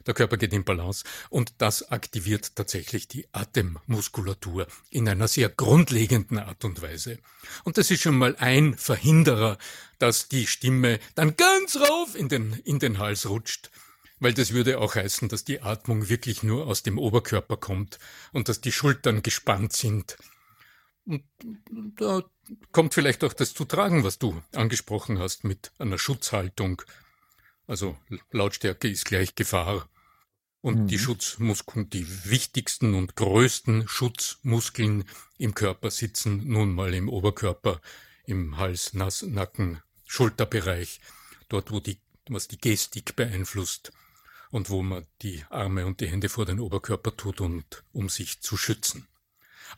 der 0.05 0.13
Körper 0.13 0.37
geht 0.37 0.53
in 0.53 0.63
Balance 0.63 1.03
und 1.29 1.53
das 1.57 1.91
aktiviert 1.91 2.55
tatsächlich 2.55 3.07
die 3.07 3.27
Atemmuskulatur 3.31 4.67
in 4.89 5.09
einer 5.09 5.27
sehr 5.27 5.49
grundlegenden 5.49 6.39
Art 6.39 6.63
und 6.63 6.81
Weise. 6.81 7.19
Und 7.63 7.77
das 7.77 7.91
ist 7.91 8.01
schon 8.01 8.17
mal 8.17 8.35
ein 8.37 8.75
Verhinderer, 8.75 9.57
dass 9.99 10.27
die 10.27 10.47
Stimme 10.47 10.99
dann 11.15 11.35
ganz 11.35 11.77
rauf 11.77 12.15
in 12.15 12.29
den, 12.29 12.53
in 12.63 12.79
den 12.79 12.99
Hals 12.99 13.27
rutscht. 13.27 13.71
Weil 14.19 14.33
das 14.33 14.53
würde 14.53 14.79
auch 14.79 14.95
heißen, 14.95 15.27
dass 15.27 15.43
die 15.43 15.61
Atmung 15.61 16.07
wirklich 16.07 16.41
nur 16.41 16.67
aus 16.67 16.83
dem 16.83 16.97
Oberkörper 16.97 17.57
kommt 17.57 17.99
und 18.31 18.47
dass 18.47 18.61
die 18.61 18.71
Schultern 18.71 19.23
gespannt 19.23 19.73
sind. 19.73 20.17
Und 21.05 21.23
da 21.97 22.23
kommt 22.71 22.93
vielleicht 22.93 23.23
auch 23.23 23.33
das 23.33 23.53
zu 23.53 23.65
tragen, 23.65 24.03
was 24.03 24.17
du 24.17 24.41
angesprochen 24.53 25.19
hast 25.19 25.43
mit 25.43 25.71
einer 25.79 25.97
Schutzhaltung. 25.97 26.81
Also 27.67 27.97
Lautstärke 28.31 28.87
ist 28.87 29.05
gleich 29.05 29.35
Gefahr. 29.35 29.87
Und 30.65 30.79
mhm. 30.79 30.87
die 30.87 30.97
Schutzmuskeln, 30.97 31.91
die 31.91 32.07
wichtigsten 32.25 32.95
und 32.95 33.15
größten 33.15 33.87
Schutzmuskeln 33.87 35.03
im 35.37 35.53
Körper 35.53 35.91
sitzen 35.91 36.41
nun 36.47 36.73
mal 36.73 36.91
im 36.95 37.07
Oberkörper, 37.07 37.79
im 38.25 38.57
Hals, 38.57 38.95
Nass, 38.95 39.21
Nacken, 39.21 39.83
Schulterbereich, 40.07 41.01
dort 41.49 41.69
wo 41.69 41.79
die, 41.79 41.99
was 42.29 42.47
die 42.47 42.57
Gestik 42.57 43.15
beeinflusst 43.15 43.93
und 44.49 44.71
wo 44.71 44.81
man 44.81 45.05
die 45.21 45.43
Arme 45.51 45.85
und 45.85 45.99
die 45.99 46.07
Hände 46.07 46.29
vor 46.29 46.47
den 46.47 46.59
Oberkörper 46.59 47.15
tut 47.15 47.41
und 47.41 47.83
um 47.93 48.09
sich 48.09 48.41
zu 48.41 48.57
schützen. 48.57 49.05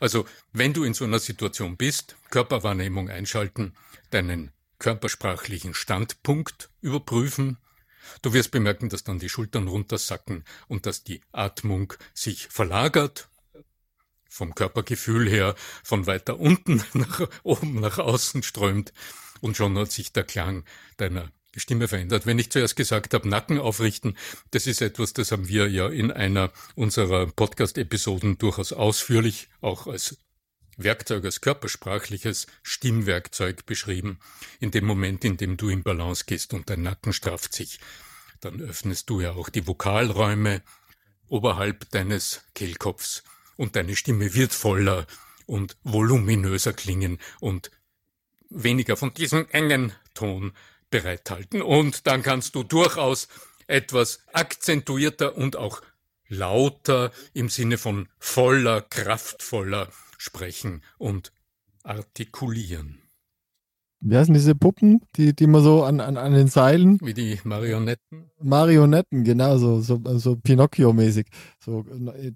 Also, 0.00 0.24
wenn 0.54 0.72
du 0.72 0.84
in 0.84 0.94
so 0.94 1.04
einer 1.04 1.18
Situation 1.18 1.76
bist, 1.76 2.16
Körperwahrnehmung 2.30 3.10
einschalten, 3.10 3.74
deinen 4.08 4.52
körpersprachlichen 4.78 5.74
Standpunkt 5.74 6.70
überprüfen, 6.80 7.58
Du 8.22 8.32
wirst 8.32 8.50
bemerken, 8.50 8.88
dass 8.88 9.04
dann 9.04 9.18
die 9.18 9.28
Schultern 9.28 9.68
runtersacken 9.68 10.44
und 10.66 10.86
dass 10.86 11.04
die 11.04 11.20
Atmung 11.32 11.94
sich 12.14 12.48
verlagert, 12.48 13.28
vom 14.28 14.54
Körpergefühl 14.54 15.28
her 15.28 15.54
von 15.82 16.06
weiter 16.06 16.38
unten 16.38 16.82
nach 16.92 17.28
oben 17.42 17.80
nach 17.80 17.98
außen 17.98 18.42
strömt 18.42 18.92
und 19.40 19.56
schon 19.56 19.76
hat 19.78 19.90
sich 19.90 20.12
der 20.12 20.24
Klang 20.24 20.64
deiner 20.96 21.30
Stimme 21.56 21.88
verändert. 21.88 22.26
Wenn 22.26 22.38
ich 22.38 22.50
zuerst 22.50 22.76
gesagt 22.76 23.14
habe, 23.14 23.28
Nacken 23.28 23.58
aufrichten, 23.58 24.16
das 24.50 24.66
ist 24.66 24.80
etwas, 24.80 25.12
das 25.12 25.32
haben 25.32 25.48
wir 25.48 25.68
ja 25.68 25.88
in 25.88 26.12
einer 26.12 26.52
unserer 26.74 27.26
Podcast-Episoden 27.26 28.38
durchaus 28.38 28.72
ausführlich 28.72 29.48
auch 29.60 29.86
als 29.86 30.18
Werkzeug, 30.78 31.24
als 31.24 31.40
körpersprachliches 31.40 32.46
Stimmwerkzeug 32.62 33.66
beschrieben. 33.66 34.18
In 34.60 34.70
dem 34.70 34.86
Moment, 34.86 35.24
in 35.24 35.36
dem 35.36 35.56
du 35.56 35.68
in 35.68 35.82
Balance 35.82 36.24
gehst 36.26 36.54
und 36.54 36.70
dein 36.70 36.82
Nacken 36.82 37.12
strafft 37.12 37.52
sich, 37.52 37.80
dann 38.40 38.60
öffnest 38.60 39.10
du 39.10 39.20
ja 39.20 39.32
auch 39.32 39.48
die 39.48 39.66
Vokalräume 39.66 40.62
oberhalb 41.26 41.90
deines 41.90 42.42
Kehlkopfs 42.54 43.24
und 43.56 43.76
deine 43.76 43.96
Stimme 43.96 44.34
wird 44.34 44.54
voller 44.54 45.06
und 45.46 45.76
voluminöser 45.82 46.72
klingen 46.72 47.18
und 47.40 47.70
weniger 48.48 48.96
von 48.96 49.12
diesem 49.12 49.48
engen 49.50 49.92
Ton 50.14 50.52
bereithalten. 50.90 51.60
Und 51.60 52.06
dann 52.06 52.22
kannst 52.22 52.54
du 52.54 52.62
durchaus 52.62 53.28
etwas 53.66 54.20
akzentuierter 54.32 55.36
und 55.36 55.56
auch 55.56 55.82
lauter 56.28 57.10
im 57.32 57.48
Sinne 57.48 57.78
von 57.78 58.08
voller, 58.18 58.82
kraftvoller 58.82 59.88
sprechen 60.18 60.82
und 60.98 61.32
artikulieren. 61.82 63.02
Wie 64.00 64.16
heißen 64.16 64.32
diese 64.32 64.54
Puppen, 64.54 65.00
die, 65.16 65.34
die 65.34 65.48
man 65.48 65.60
so 65.60 65.82
an, 65.82 65.98
an, 65.98 66.16
an 66.16 66.32
den 66.32 66.46
Seilen? 66.46 66.98
Wie 67.02 67.14
die 67.14 67.40
Marionetten? 67.42 68.30
Marionetten, 68.40 69.24
genau, 69.24 69.58
so, 69.58 69.80
so, 69.80 70.00
so 70.18 70.36
Pinocchio-mäßig. 70.36 71.26
So, 71.58 71.84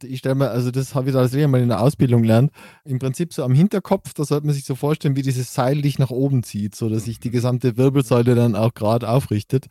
ich 0.03 0.19
stelle 0.19 0.35
mir, 0.35 0.51
also 0.51 0.73
das 0.73 0.97
habe 0.97 1.11
ich 1.11 1.15
da 1.15 1.49
mal 1.49 1.61
in 1.61 1.69
der 1.69 1.81
Ausbildung 1.81 2.23
gelernt. 2.23 2.51
Im 2.85 2.99
Prinzip 2.99 3.33
so 3.33 3.45
am 3.45 3.55
Hinterkopf, 3.55 4.13
da 4.13 4.25
sollte 4.25 4.47
man 4.47 4.57
sich 4.57 4.65
so 4.65 4.75
vorstellen, 4.75 5.15
wie 5.15 5.23
dieses 5.23 5.55
Seil 5.55 5.83
dich 5.83 6.01
nach 6.01 6.11
oben 6.11 6.43
zieht, 6.43 6.75
so 6.75 6.89
dass 6.89 7.05
sich 7.05 7.21
die 7.21 7.31
gesamte 7.31 7.77
Wirbelsäule 7.77 8.35
dann 8.35 8.57
auch 8.57 8.75
gerade 8.75 9.09
aufrichtet. 9.09 9.67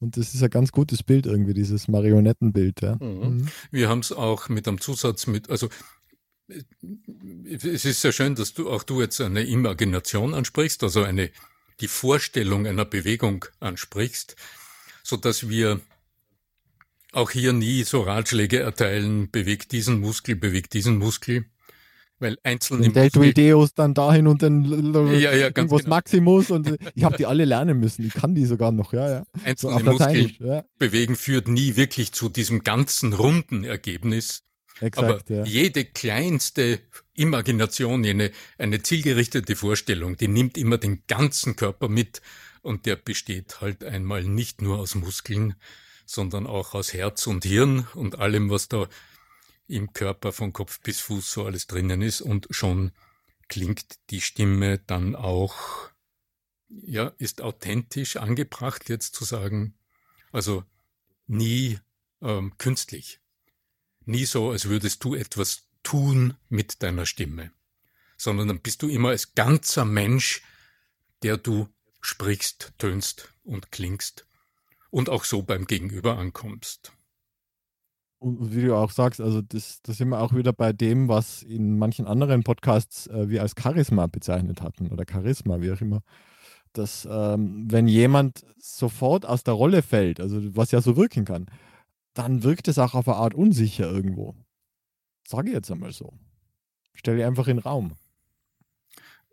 Und 0.00 0.16
das 0.16 0.34
ist 0.34 0.42
ein 0.42 0.50
ganz 0.50 0.72
gutes 0.72 1.02
Bild 1.02 1.26
irgendwie, 1.26 1.54
dieses 1.54 1.88
Marionettenbild. 1.88 2.80
Ja. 2.82 2.96
Mhm. 2.96 3.38
Mhm. 3.38 3.48
Wir 3.70 3.88
haben 3.88 4.00
es 4.00 4.12
auch 4.12 4.48
mit 4.48 4.68
einem 4.68 4.80
Zusatz 4.80 5.26
mit, 5.26 5.50
also 5.50 5.68
es 7.44 7.84
ist 7.84 8.00
sehr 8.00 8.12
schön, 8.12 8.34
dass 8.34 8.54
du 8.54 8.70
auch 8.70 8.82
du 8.82 9.00
jetzt 9.00 9.20
eine 9.20 9.42
Imagination 9.42 10.34
ansprichst, 10.34 10.82
also 10.82 11.02
eine 11.02 11.30
die 11.80 11.88
Vorstellung 11.88 12.66
einer 12.66 12.84
Bewegung 12.84 13.44
ansprichst, 13.60 14.36
so 15.02 15.16
dass 15.16 15.48
wir 15.48 15.80
auch 17.12 17.30
hier 17.30 17.52
nie 17.52 17.84
so 17.84 18.02
Ratschläge 18.02 18.60
erteilen, 18.60 19.30
bewegt 19.30 19.72
diesen 19.72 20.00
Muskel, 20.00 20.36
bewegt 20.36 20.74
diesen 20.74 20.98
Muskel, 20.98 21.44
weil 22.20 22.36
einzelne 22.42 22.90
Deltoideus 22.90 23.74
dann 23.74 23.94
dahin 23.94 24.26
und 24.26 24.42
dann 24.42 24.64
ja, 25.12 25.32
ja, 25.34 25.50
ganz 25.50 25.70
genau. 25.70 25.88
Maximus 25.88 26.50
und 26.50 26.76
ich 26.94 27.04
habe 27.04 27.16
die 27.16 27.26
alle 27.26 27.44
lernen 27.44 27.78
müssen. 27.78 28.04
Ich 28.04 28.14
kann 28.14 28.34
die 28.34 28.44
sogar 28.44 28.72
noch, 28.72 28.92
ja, 28.92 29.10
ja. 29.10 29.22
Einzelne 29.44 29.78
so 29.78 29.84
Muskel 29.84 30.30
ja. 30.40 30.64
bewegen 30.78 31.16
führt 31.16 31.48
nie 31.48 31.76
wirklich 31.76 32.12
zu 32.12 32.28
diesem 32.28 32.64
ganzen 32.64 33.12
runden 33.12 33.64
Ergebnis, 33.64 34.42
Exakt, 34.80 35.28
Aber 35.30 35.34
ja. 35.34 35.44
jede 35.44 35.84
kleinste 35.84 36.80
Imagination, 37.14 38.04
eine, 38.04 38.30
eine 38.58 38.82
zielgerichtete 38.82 39.56
Vorstellung, 39.56 40.16
die 40.16 40.28
nimmt 40.28 40.56
immer 40.56 40.78
den 40.78 41.02
ganzen 41.08 41.56
Körper 41.56 41.88
mit 41.88 42.22
und 42.62 42.86
der 42.86 42.96
besteht 42.96 43.60
halt 43.60 43.84
einmal 43.84 44.22
nicht 44.22 44.62
nur 44.62 44.78
aus 44.78 44.94
Muskeln, 44.94 45.54
sondern 46.06 46.46
auch 46.46 46.74
aus 46.74 46.92
Herz 46.92 47.26
und 47.26 47.44
Hirn 47.44 47.86
und 47.94 48.18
allem, 48.18 48.50
was 48.50 48.68
da 48.68 48.88
im 49.68 49.92
Körper 49.92 50.32
von 50.32 50.52
Kopf 50.52 50.80
bis 50.80 51.00
Fuß 51.00 51.30
so 51.30 51.44
alles 51.44 51.66
drinnen 51.66 52.02
ist 52.02 52.20
und 52.20 52.48
schon 52.50 52.92
klingt 53.48 53.98
die 54.10 54.20
Stimme 54.20 54.78
dann 54.78 55.14
auch, 55.14 55.90
ja, 56.68 57.12
ist 57.18 57.40
authentisch 57.40 58.16
angebracht 58.16 58.88
jetzt 58.88 59.14
zu 59.14 59.24
sagen, 59.24 59.74
also 60.32 60.64
nie 61.26 61.78
ähm, 62.20 62.58
künstlich 62.58 63.20
nie 64.08 64.24
so, 64.24 64.50
als 64.50 64.64
würdest 64.64 65.04
du 65.04 65.14
etwas 65.14 65.68
tun 65.82 66.34
mit 66.48 66.82
deiner 66.82 67.06
Stimme, 67.06 67.52
sondern 68.16 68.48
dann 68.48 68.60
bist 68.60 68.82
du 68.82 68.88
immer 68.88 69.10
als 69.10 69.34
ganzer 69.34 69.84
Mensch 69.84 70.42
der 71.24 71.36
du 71.36 71.68
sprichst, 72.00 72.72
tönst 72.78 73.34
und 73.42 73.72
klingst 73.72 74.24
und 74.90 75.08
auch 75.08 75.24
so 75.24 75.42
beim 75.42 75.66
Gegenüber 75.66 76.16
ankommst. 76.16 76.92
Und 78.18 78.54
wie 78.54 78.62
du 78.62 78.74
auch 78.74 78.90
sagst, 78.90 79.20
also 79.20 79.42
das, 79.42 79.80
das 79.82 79.96
sind 79.96 80.08
wir 80.08 80.20
auch 80.20 80.34
wieder 80.34 80.52
bei 80.52 80.72
dem, 80.72 81.08
was 81.08 81.42
in 81.42 81.78
manchen 81.78 82.06
anderen 82.06 82.42
Podcasts 82.42 83.06
äh, 83.06 83.28
wir 83.28 83.42
als 83.42 83.54
Charisma 83.60 84.06
bezeichnet 84.08 84.60
hatten 84.60 84.88
oder 84.90 85.04
Charisma, 85.08 85.60
wie 85.60 85.70
auch 85.70 85.80
immer. 85.80 86.02
Dass 86.72 87.08
ähm, 87.10 87.66
wenn 87.70 87.86
jemand 87.86 88.44
sofort 88.58 89.24
aus 89.24 89.44
der 89.44 89.54
Rolle 89.54 89.82
fällt, 89.82 90.20
also 90.20 90.40
was 90.56 90.72
ja 90.72 90.80
so 90.80 90.96
wirken 90.96 91.24
kann, 91.24 91.46
dann 92.14 92.42
wirkt 92.42 92.66
es 92.66 92.78
auch 92.78 92.94
auf 92.94 93.08
eine 93.08 93.16
Art 93.16 93.34
unsicher 93.34 93.90
irgendwo. 93.90 94.34
Sage 95.26 95.48
ich 95.48 95.54
jetzt 95.54 95.70
einmal 95.70 95.92
so. 95.92 96.12
Stelle 96.94 97.24
einfach 97.26 97.46
in 97.46 97.58
den 97.58 97.62
Raum. 97.62 97.94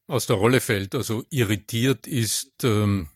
Aus 0.08 0.28
der 0.28 0.36
Rolle 0.36 0.62
fällt, 0.62 0.94
also 0.94 1.24
irritiert 1.32 2.06
ist 2.06 2.64
ähm, 2.64 3.08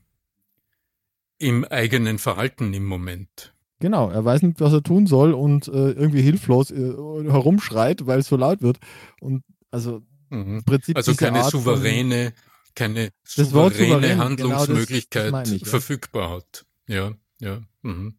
im 1.38 1.64
eigenen 1.66 2.18
Verhalten 2.18 2.74
im 2.74 2.86
Moment. 2.86 3.54
Genau, 3.80 4.10
er 4.10 4.26
weiß 4.26 4.42
nicht, 4.42 4.60
was 4.60 4.74
er 4.74 4.84
tun 4.84 5.08
soll 5.08 5.34
und 5.34 5.68
äh, 5.68 5.92
irgendwie 5.92 6.22
hilflos 6.22 6.70
äh, 6.70 6.76
herumschreit, 6.76 8.06
weil 8.06 8.20
es 8.20 8.28
so 8.28 8.36
laut 8.36 8.62
wird. 8.62 8.78
Und 9.22 9.44
also 9.72 10.02
mhm. 10.30 10.58
im 10.58 10.64
Prinzip 10.66 10.98
also 10.98 11.16
keine 11.16 11.42
Art 11.42 11.52
souveräne, 11.52 12.34
von, 12.34 12.74
keine 12.76 13.10
souveräne 13.24 13.88
souverän, 13.88 14.18
Handlungsmöglichkeit 14.18 15.26
genau 15.28 15.40
das, 15.40 15.50
das 15.50 15.62
ich, 15.62 15.68
verfügbar 15.68 16.30
ja. 16.30 16.36
hat. 16.36 16.66
Ja, 16.88 17.14
ja. 17.40 17.62
Mhm. 17.84 18.16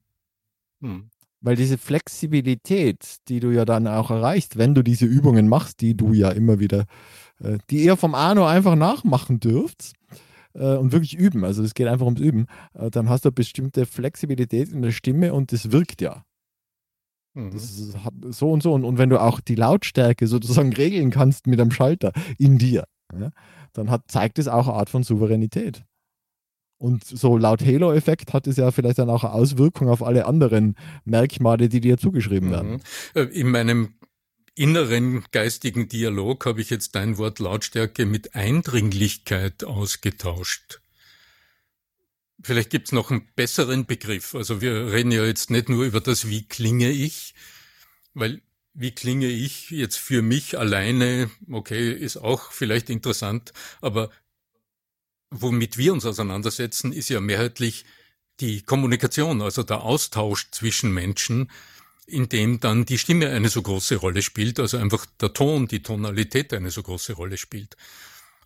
Mhm. 0.81 1.11
Weil 1.43 1.57
diese 1.57 1.79
Flexibilität, 1.79 3.17
die 3.29 3.41
du 3.41 3.51
ja 3.51 3.65
dann 3.65 3.87
auch 3.87 4.11
erreichst, 4.11 4.57
wenn 4.57 4.75
du 4.75 4.83
diese 4.83 5.07
Übungen 5.07 5.49
machst, 5.49 5.81
die 5.81 5.95
du 5.95 6.13
ja 6.13 6.31
immer 6.31 6.59
wieder, 6.59 6.87
äh, 7.43 7.59
die 7.69 7.85
ihr 7.85 7.97
vom 7.97 8.15
Arno 8.15 8.47
einfach 8.47 8.77
nachmachen 8.77 9.41
dürft, 9.41 9.93
äh, 10.55 10.77
und 10.77 10.93
wirklich 10.93 11.17
üben, 11.17 11.45
also 11.45 11.63
es 11.63 11.75
geht 11.75 11.87
einfach 11.87 12.07
ums 12.07 12.21
Üben, 12.21 12.47
äh, 12.75 12.91
dann 12.91 13.09
hast 13.09 13.25
du 13.25 13.29
eine 13.29 13.35
bestimmte 13.35 13.87
Flexibilität 13.87 14.73
in 14.73 14.83
der 14.83 14.93
Stimme 14.93 15.33
und 15.35 15.53
das 15.53 15.73
wirkt 15.73 16.01
ja. 16.01 16.25
Mhm. 17.35 17.53
Das 17.53 17.65
ist 17.65 17.97
so 18.31 18.51
und 18.51 18.63
so. 18.63 18.73
Und, 18.73 18.85
und 18.85 18.99
wenn 18.99 19.11
du 19.11 19.21
auch 19.21 19.41
die 19.41 19.55
Lautstärke 19.55 20.27
sozusagen 20.27 20.73
regeln 20.73 21.11
kannst 21.11 21.47
mit 21.47 21.61
einem 21.61 21.71
Schalter 21.71 22.13
in 22.39 22.59
dir, 22.59 22.85
ja, 23.19 23.31
dann 23.73 23.91
hat, 23.91 24.03
zeigt 24.09 24.39
es 24.39 24.49
auch 24.49 24.67
eine 24.67 24.77
Art 24.77 24.91
von 24.91 25.03
Souveränität. 25.03 25.85
Und 26.79 27.05
so 27.05 27.37
laut 27.37 27.65
Halo-Effekt 27.65 28.33
hat 28.33 28.47
es 28.47 28.57
ja 28.57 28.71
vielleicht 28.71 28.99
dann 28.99 29.11
auch 29.11 29.23
eine 29.23 29.35
Auswirkung 29.35 29.89
auf 29.89 30.03
alle 30.03 30.25
anderen 30.25 30.77
Merkmale, 31.05 31.69
die 31.69 31.81
dir 31.81 31.99
zugeschrieben 31.99 32.51
werden. 32.51 32.71
Mhm. 32.71 32.81
Äh, 33.15 33.23
in 33.25 33.51
meinem 33.51 33.95
inneren 34.55 35.25
geistigen 35.31 35.89
Dialog 35.89 36.47
habe 36.47 36.61
ich 36.61 36.71
jetzt 36.71 36.95
dein 36.95 37.19
Wort 37.19 37.39
Lautstärke 37.39 38.07
mit 38.07 38.35
Eindringlichkeit 38.35 39.65
ausgetauscht. 39.65 40.81
Vielleicht 42.43 42.71
gibt's 42.71 42.93
noch 42.93 43.11
einen 43.11 43.29
besseren 43.37 43.87
Begriff. 43.87 44.35
Also 44.35 44.61
wir 44.61 44.93
reden 44.93 45.13
ja 45.13 45.25
jetzt 45.25 45.51
nicht 45.51 45.69
nur 45.69 45.85
über 45.85 46.01
das, 46.01 46.29
wie 46.29 46.47
klinge 46.47 46.91
ich, 46.91 47.35
weil 48.15 48.41
wie 48.73 48.93
klinge 48.93 49.27
ich 49.27 49.71
jetzt 49.71 49.99
für 49.99 50.23
mich 50.23 50.59
alleine, 50.59 51.31
okay, 51.51 51.93
ist 51.93 52.17
auch 52.17 52.53
vielleicht 52.53 52.89
interessant, 52.89 53.53
aber 53.81 54.11
womit 55.31 55.77
wir 55.77 55.93
uns 55.93 56.07
auseinandersetzen, 56.07 56.93
ist 56.93 57.09
ja 57.09 57.21
mehrheitlich 57.21 57.85
die 58.41 58.63
Kommunikation, 58.63 59.43
also 59.43 59.63
der 59.63 59.83
Austausch 59.83 60.51
zwischen 60.51 60.93
Menschen, 60.93 61.51
in 62.11 62.29
dem 62.29 62.61
dann 62.61 62.85
die 62.85 62.99
Stimme 62.99 63.31
eine 63.31 63.49
so 63.49 63.63
große 63.63 63.97
Rolle 63.97 64.23
spielt, 64.23 64.61
also 64.61 64.77
einfach 64.77 65.07
der 65.21 65.33
Ton, 65.33 65.69
die 65.69 65.83
Tonalität 65.83 66.53
eine 66.53 66.71
so 66.71 66.83
große 66.83 67.15
Rolle 67.15 67.37
spielt. 67.37 67.77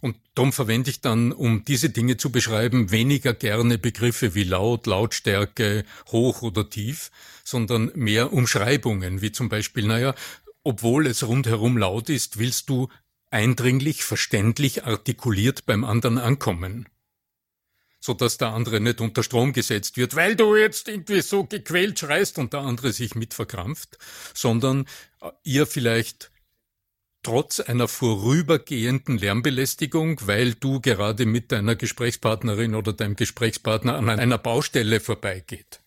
Und 0.00 0.16
darum 0.34 0.52
verwende 0.52 0.90
ich 0.90 1.00
dann, 1.00 1.32
um 1.32 1.64
diese 1.64 1.88
Dinge 1.88 2.18
zu 2.18 2.30
beschreiben, 2.30 2.90
weniger 2.90 3.32
gerne 3.32 3.78
Begriffe 3.78 4.34
wie 4.34 4.44
laut, 4.44 4.86
Lautstärke, 4.86 5.84
hoch 6.08 6.42
oder 6.42 6.68
tief, 6.68 7.10
sondern 7.42 7.90
mehr 7.94 8.32
Umschreibungen, 8.32 9.22
wie 9.22 9.32
zum 9.32 9.48
Beispiel, 9.48 9.86
naja, 9.86 10.14
obwohl 10.62 11.06
es 11.06 11.26
rundherum 11.26 11.78
laut 11.78 12.10
ist, 12.10 12.38
willst 12.38 12.68
du 12.68 12.88
eindringlich, 13.30 14.04
verständlich, 14.04 14.84
artikuliert 14.84 15.64
beim 15.66 15.84
anderen 15.84 16.18
ankommen 16.18 16.86
so 18.04 18.12
dass 18.12 18.36
der 18.36 18.48
andere 18.48 18.80
nicht 18.80 19.00
unter 19.00 19.22
Strom 19.22 19.54
gesetzt 19.54 19.96
wird, 19.96 20.14
weil 20.14 20.36
du 20.36 20.54
jetzt 20.56 20.88
irgendwie 20.88 21.22
so 21.22 21.44
gequält 21.44 21.98
schreist 21.98 22.38
und 22.38 22.52
der 22.52 22.60
andere 22.60 22.92
sich 22.92 23.14
mit 23.14 23.32
verkrampft, 23.32 23.96
sondern 24.34 24.84
äh, 25.22 25.30
ihr 25.42 25.66
vielleicht 25.66 26.30
trotz 27.22 27.60
einer 27.60 27.88
vorübergehenden 27.88 29.16
Lärmbelästigung, 29.16 30.20
weil 30.26 30.52
du 30.52 30.82
gerade 30.82 31.24
mit 31.24 31.50
deiner 31.50 31.76
Gesprächspartnerin 31.76 32.74
oder 32.74 32.92
deinem 32.92 33.16
Gesprächspartner 33.16 33.94
an 33.94 34.10
einer 34.10 34.36
Baustelle 34.36 35.00
vorbeigeht. 35.00 35.80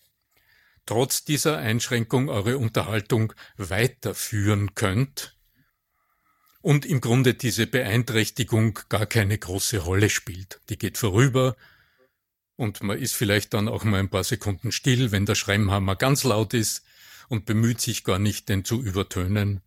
Trotz 0.88 1.24
dieser 1.24 1.58
Einschränkung 1.60 2.30
eure 2.30 2.58
Unterhaltung 2.58 3.34
weiterführen 3.58 4.74
könnt 4.74 5.38
und 6.62 6.84
im 6.84 7.00
Grunde 7.00 7.36
diese 7.36 7.68
Beeinträchtigung 7.68 8.80
gar 8.90 9.06
keine 9.06 9.38
große 9.38 9.78
Rolle 9.78 10.10
spielt. 10.10 10.60
Die 10.70 10.80
geht 10.80 10.98
vorüber, 10.98 11.56
und 12.58 12.84
man 12.84 12.98
ist 12.98 13.14
vielleicht 13.14 13.54
dann 13.54 13.70
auch 13.70 13.86
mal 13.86 14.00
ein 14.00 14.10
paar 14.10 14.24
Sekunden 14.24 14.72
still, 14.72 15.12
wenn 15.12 15.26
der 15.26 15.36
Schremmhammer 15.36 15.96
ganz 15.96 16.24
laut 16.24 16.54
ist 16.54 16.84
und 17.30 17.46
bemüht 17.46 17.80
sich 17.80 18.04
gar 18.04 18.20
nicht, 18.20 18.50
den 18.50 18.66
zu 18.66 18.82
übertönen 18.82 19.62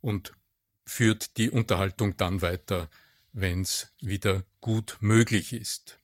und 0.00 0.32
führt 0.86 1.36
die 1.36 1.50
Unterhaltung 1.50 2.16
dann 2.16 2.40
weiter, 2.40 2.88
wenn's 3.32 3.92
wieder 4.00 4.44
gut 4.60 4.96
möglich 5.00 5.52
ist. 5.52 5.98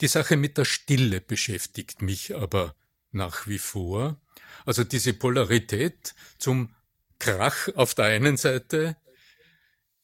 Die 0.00 0.08
Sache 0.08 0.36
mit 0.36 0.58
der 0.58 0.64
Stille 0.64 1.20
beschäftigt 1.20 2.02
mich 2.02 2.34
aber 2.34 2.74
nach 3.12 3.46
wie 3.46 3.58
vor. 3.58 4.20
Also 4.66 4.82
diese 4.82 5.14
Polarität 5.14 6.14
zum 6.38 6.74
Krach 7.18 7.68
auf 7.76 7.94
der 7.94 8.06
einen 8.06 8.36
Seite. 8.36 8.96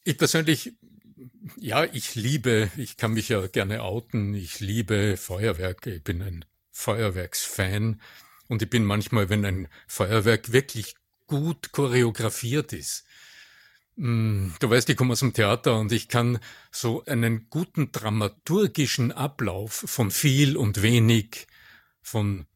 Ich 0.05 0.19
persönlich 0.19 0.75
ja, 1.57 1.85
ich 1.85 2.15
liebe, 2.15 2.71
ich 2.77 2.97
kann 2.97 3.13
mich 3.13 3.29
ja 3.29 3.47
gerne 3.47 3.83
outen, 3.83 4.35
ich 4.35 4.61
liebe 4.61 5.17
Feuerwerke, 5.17 5.95
ich 5.95 6.05
bin 6.05 6.23
ein 6.23 6.45
Feuerwerksfan. 6.71 8.01
Und 8.49 8.63
ich 8.63 8.71
bin 8.71 8.85
manchmal, 8.85 9.29
wenn 9.29 9.45
ein 9.45 9.69
Feuerwerk 9.87 10.53
wirklich 10.53 10.97
gut 11.27 11.73
choreografiert 11.73 12.73
ist, 12.73 13.05
hm, 13.97 14.55
Du 14.61 14.71
weißt, 14.71 14.89
ich 14.89 14.97
komme 14.97 15.13
aus 15.13 15.21
dem 15.21 15.35
Theater 15.35 15.79
und 15.79 15.93
ich 15.93 16.09
kann 16.09 16.39
so 16.71 17.05
einen 17.05 17.49
guten 17.51 17.93
dramaturgischen 17.93 19.13
Ablauf 19.13 19.85
von 19.87 20.11
viel 20.11 20.57
und 20.57 20.83
wenig, 20.83 21.47
von 22.01 22.47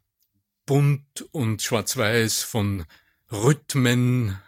bunt 0.64 1.26
und 1.32 1.60
schwarz-weiß, 1.60 2.42
von 2.42 2.86
Rhythmen, 3.30 4.38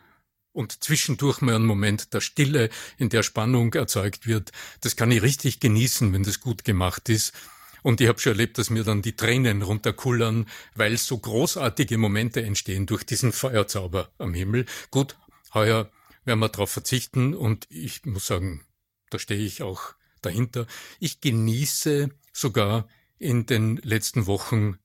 und 0.57 0.83
zwischendurch 0.83 1.43
mal 1.43 1.55
einen 1.55 1.67
Moment 1.67 2.15
der 2.15 2.23
Stille, 2.23 2.71
in 2.97 3.11
der 3.11 3.23
Spannung 3.23 3.75
erzeugt 3.75 4.27
wird. 4.27 4.53
Das 4.81 4.97
kann 4.97 5.11
ich 5.11 5.23
richtig 5.23 5.61
genießen, 5.61 6.13
wenn 6.13 6.23
das 6.23 6.41
gut 6.41 6.65
gemacht 6.65 7.11
ist. 7.11 7.35
Und 7.83 8.01
ich 8.01 8.09
habe 8.09 8.19
schon 8.19 8.33
erlebt, 8.33 8.57
dass 8.59 8.71
mir 8.71 8.83
dann 8.83 9.03
die 9.03 9.15
Tränen 9.15 9.63
runterkullern, 9.63 10.47
weil 10.75 10.97
so 10.97 11.19
großartige 11.19 11.99
Momente 11.99 12.43
entstehen 12.43 12.87
durch 12.87 13.05
diesen 13.05 13.33
Feuerzauber 13.33 14.11
am 14.19 14.35
Himmel. 14.35 14.65
Gut, 14.91 15.17
heuer 15.53 15.91
werden 16.25 16.41
wir 16.41 16.49
darauf 16.49 16.71
verzichten 16.71 17.35
und 17.35 17.67
ich 17.71 18.05
muss 18.07 18.27
sagen, 18.27 18.65
da 19.11 19.19
stehe 19.19 19.45
ich 19.45 19.63
auch 19.63 19.95
dahinter. 20.23 20.67
Ich 20.99 21.21
genieße 21.21 22.09
sogar 22.33 22.89
in 23.19 23.47
den 23.47 23.77
letzten 23.77 24.27
Wochen 24.27 24.79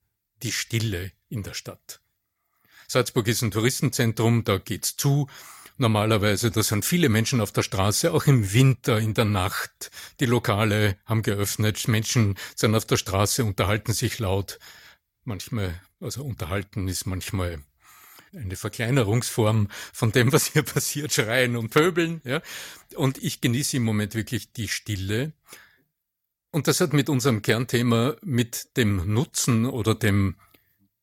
die 0.43 0.51
Stille 0.51 1.11
in 1.29 1.43
der 1.43 1.53
Stadt. 1.53 2.01
Salzburg 2.87 3.27
ist 3.29 3.41
ein 3.41 3.51
Touristenzentrum, 3.51 4.43
da 4.43 4.57
geht's 4.57 4.97
zu 4.97 5.29
normalerweise. 5.81 6.51
Da 6.51 6.63
sind 6.63 6.85
viele 6.85 7.09
Menschen 7.09 7.41
auf 7.41 7.51
der 7.51 7.63
Straße, 7.63 8.13
auch 8.13 8.27
im 8.27 8.53
Winter, 8.53 8.99
in 8.99 9.13
der 9.13 9.25
Nacht. 9.25 9.91
Die 10.21 10.25
Lokale 10.25 10.97
haben 11.05 11.23
geöffnet, 11.23 11.87
Menschen 11.89 12.37
sind 12.55 12.75
auf 12.75 12.85
der 12.85 12.97
Straße, 12.97 13.43
unterhalten 13.43 13.91
sich 13.91 14.19
laut. 14.19 14.59
Manchmal, 15.25 15.73
also 15.99 16.23
unterhalten 16.23 16.87
ist 16.87 17.05
manchmal 17.05 17.61
eine 18.33 18.55
Verkleinerungsform 18.55 19.67
von 19.91 20.11
dem, 20.13 20.31
was 20.31 20.45
hier 20.45 20.63
passiert, 20.63 21.11
schreien 21.11 21.57
und 21.57 21.69
pöbeln, 21.69 22.21
ja. 22.23 22.41
Und 22.95 23.17
ich 23.17 23.41
genieße 23.41 23.77
im 23.77 23.83
Moment 23.83 24.15
wirklich 24.15 24.53
die 24.53 24.69
Stille. 24.69 25.33
Und 26.51 26.67
das 26.67 26.81
hat 26.81 26.93
mit 26.93 27.09
unserem 27.09 27.41
Kernthema, 27.41 28.15
mit 28.21 28.77
dem 28.77 29.13
Nutzen 29.13 29.65
oder 29.65 29.95
dem 29.95 30.35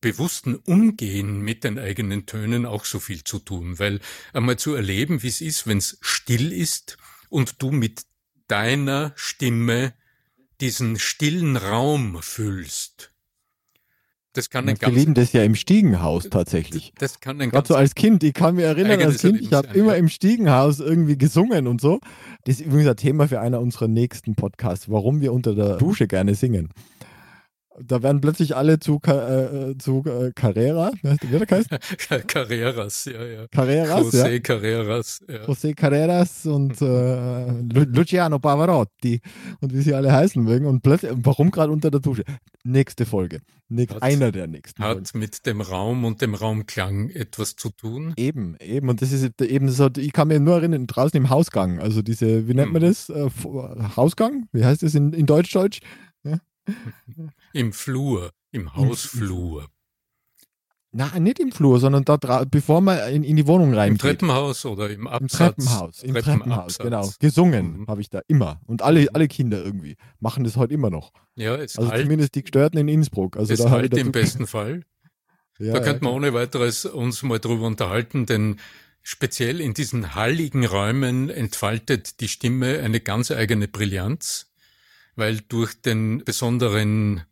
bewussten 0.01 0.55
Umgehen 0.55 1.41
mit 1.41 1.65
den 1.65 1.79
eigenen 1.79 2.27
Tönen 2.27 2.67
auch 2.67 2.85
so 2.85 3.01
viel 3.01 3.25
zu 3.25 3.39
tun, 3.39 3.79
weil 3.79 4.01
einmal 4.33 4.57
zu 4.57 4.75
erleben, 4.75 5.23
wie 5.23 5.29
es 5.29 5.41
ist, 5.41 5.67
wenn 5.67 5.79
es 5.79 5.99
still 6.01 6.53
ist 6.53 6.99
und 7.29 7.61
du 7.63 7.71
mit 7.71 8.03
deiner 8.47 9.13
Stimme 9.17 9.93
diesen 10.61 10.99
stillen 10.99 11.57
Raum 11.57 12.23
fühlst. 12.23 13.13
Das 14.35 14.51
kann 14.51 14.69
ein 14.69 14.81
Wir 14.81 14.91
leben 14.91 15.15
das 15.15 15.33
ja 15.33 15.43
im 15.43 15.57
Stiegenhaus 15.57 16.29
tatsächlich. 16.31 16.93
Das 16.99 17.19
kann 17.21 17.41
ein 17.41 17.51
Gerade 17.51 17.67
so 17.67 17.75
als 17.75 17.95
Kind, 17.95 18.23
ich 18.23 18.35
kann 18.35 18.55
mich 18.55 18.65
erinnern, 18.65 19.03
als 19.03 19.23
Kind, 19.23 19.41
ich 19.41 19.53
habe 19.53 19.69
immer 19.77 19.95
ja. 19.95 19.99
im 19.99 20.09
Stiegenhaus 20.09 20.79
irgendwie 20.79 21.19
gesungen 21.19 21.67
und 21.67 21.81
so. 21.81 21.99
Das 22.45 22.61
ist 22.61 22.67
übrigens 22.67 22.89
ein 22.89 22.97
Thema 22.97 23.27
für 23.27 23.41
einer 23.41 23.61
unserer 23.61 23.89
nächsten 23.89 24.37
Podcasts, 24.37 24.89
warum 24.89 25.21
wir 25.21 25.33
unter 25.33 25.55
der 25.57 25.77
Dusche 25.77 26.07
gerne 26.07 26.37
singen. 26.37 26.69
Da 27.85 28.03
werden 28.03 28.21
plötzlich 28.21 28.57
alle 28.57 28.79
zu, 28.81 28.99
Ka- 28.99 29.69
äh, 29.71 29.79
zu 29.79 30.03
äh, 30.07 30.33
Carrera, 30.35 30.91
wie 31.03 31.09
heißt- 31.09 31.31
wie 31.31 31.37
er 31.37 31.47
heißt? 31.51 31.69
Carreras, 32.27 33.05
ja, 33.05 33.25
ja. 33.25 33.47
Carreras, 33.49 34.07
José 34.15 34.33
ja. 34.33 34.39
Carreras, 34.41 35.21
ja. 35.29 35.45
José 35.47 35.75
Carreras 35.75 36.47
und 36.47 36.81
äh, 36.83 36.85
Lu- 37.73 37.87
Luciano 37.93 38.39
Pavarotti 38.39 39.21
und 39.61 39.73
wie 39.73 39.81
sie 39.83 39.95
alle 39.95 40.13
heißen 40.13 40.43
mögen. 40.43 40.67
Und 40.67 40.83
plötzlich, 40.83 41.13
warum 41.17 41.51
gerade 41.51 41.73
unter 41.73 41.91
der 41.91 42.01
Dusche? 42.01 42.25
Nächste 42.65 43.07
Folge. 43.07 43.41
Nächst, 43.71 43.97
Hat- 43.97 44.03
einer 44.03 44.33
der 44.33 44.47
nächsten 44.47 44.83
Folgen. 44.83 45.01
Hat 45.01 45.15
mit 45.15 45.47
dem 45.47 45.61
Raum 45.61 46.05
und 46.05 46.23
dem 46.23 46.35
Raumklang 46.35 47.11
etwas 47.11 47.55
zu 47.57 47.71
tun. 47.71 48.15
Eben, 48.17 48.57
eben. 48.61 48.89
Und 48.89 49.03
das 49.03 49.13
ist 49.13 49.41
eben 49.43 49.69
so, 49.71 49.89
ich 49.97 50.13
kann 50.13 50.29
mich 50.29 50.41
nur 50.41 50.55
erinnern, 50.57 50.87
draußen 50.87 51.17
im 51.17 51.29
Hausgang, 51.31 51.79
also 51.79 52.03
diese, 52.03 52.49
wie 52.49 52.55
nennt 52.55 52.73
man 52.73 52.83
Mhm. 52.83 52.87
das? 52.87 53.09
Äh, 53.11 53.27
F- 53.27 53.47
Hausgang? 53.97 54.49
Wie 54.53 54.65
heißt 54.65 54.83
das 54.83 54.95
in, 54.95 55.13
in 55.13 55.27
Deutsch-Deutsch? 55.27 55.81
Im 57.53 57.73
Flur, 57.73 58.31
im 58.53 58.75
Hausflur. 58.75 59.67
Nein, 60.91 61.23
nicht 61.23 61.39
im 61.39 61.53
Flur, 61.53 61.81
sondern 61.81 62.05
da 62.05 62.45
bevor 62.51 62.81
man 62.81 62.99
in, 63.13 63.23
in 63.23 63.37
die 63.37 63.47
Wohnung 63.47 63.73
Im 63.73 63.79
reingeht. 63.79 64.01
Treppenhaus 64.01 64.65
oder 64.65 64.87
im 64.89 65.03
Im 65.03 65.07
Absatz. 65.07 65.55
Treppenhaus, 65.57 66.03
im 66.03 66.15
Treppenhaus, 66.15 66.79
genau. 66.79 67.11
Gesungen 67.21 67.81
Mhm. 67.81 67.87
habe 67.89 68.01
ich 68.01 68.09
da 68.09 68.21
immer. 68.27 68.61
Und 68.67 68.81
alle, 68.81 69.07
alle 69.13 69.29
Kinder 69.29 69.63
irgendwie 69.63 69.97
machen 70.19 70.45
das 70.45 70.57
heute 70.57 70.73
immer 70.73 70.89
noch. 70.89 71.13
Ja, 71.37 71.57
es 71.57 71.79
Also 71.79 71.91
halt, 71.91 72.03
zumindest 72.03 72.35
die 72.35 72.43
Gestörten 72.43 72.79
in 72.79 72.89
Innsbruck. 72.89 73.37
Also 73.37 73.53
es 73.53 73.61
da 73.61 73.71
halt 73.71 73.95
im 73.97 74.13
besten 74.13 74.47
Fall. 74.47 74.85
Ja, 75.59 75.75
da 75.75 75.81
könnte 75.81 76.05
man 76.05 76.15
ohne 76.15 76.33
weiteres 76.33 76.87
uns 76.87 77.23
mal 77.23 77.39
drüber 77.39 77.67
unterhalten, 77.67 78.25
denn 78.25 78.59
speziell 79.03 79.61
in 79.61 79.75
diesen 79.75 80.15
halligen 80.15 80.65
Räumen 80.65 81.29
entfaltet 81.29 82.21
die 82.21 82.29
Stimme 82.29 82.79
eine 82.79 83.01
ganz 83.01 83.31
eigene 83.31 83.69
Brillanz, 83.69 84.48
weil 85.19 85.41
durch 85.49 85.75
den 85.75 86.25
besonderen 86.25 87.25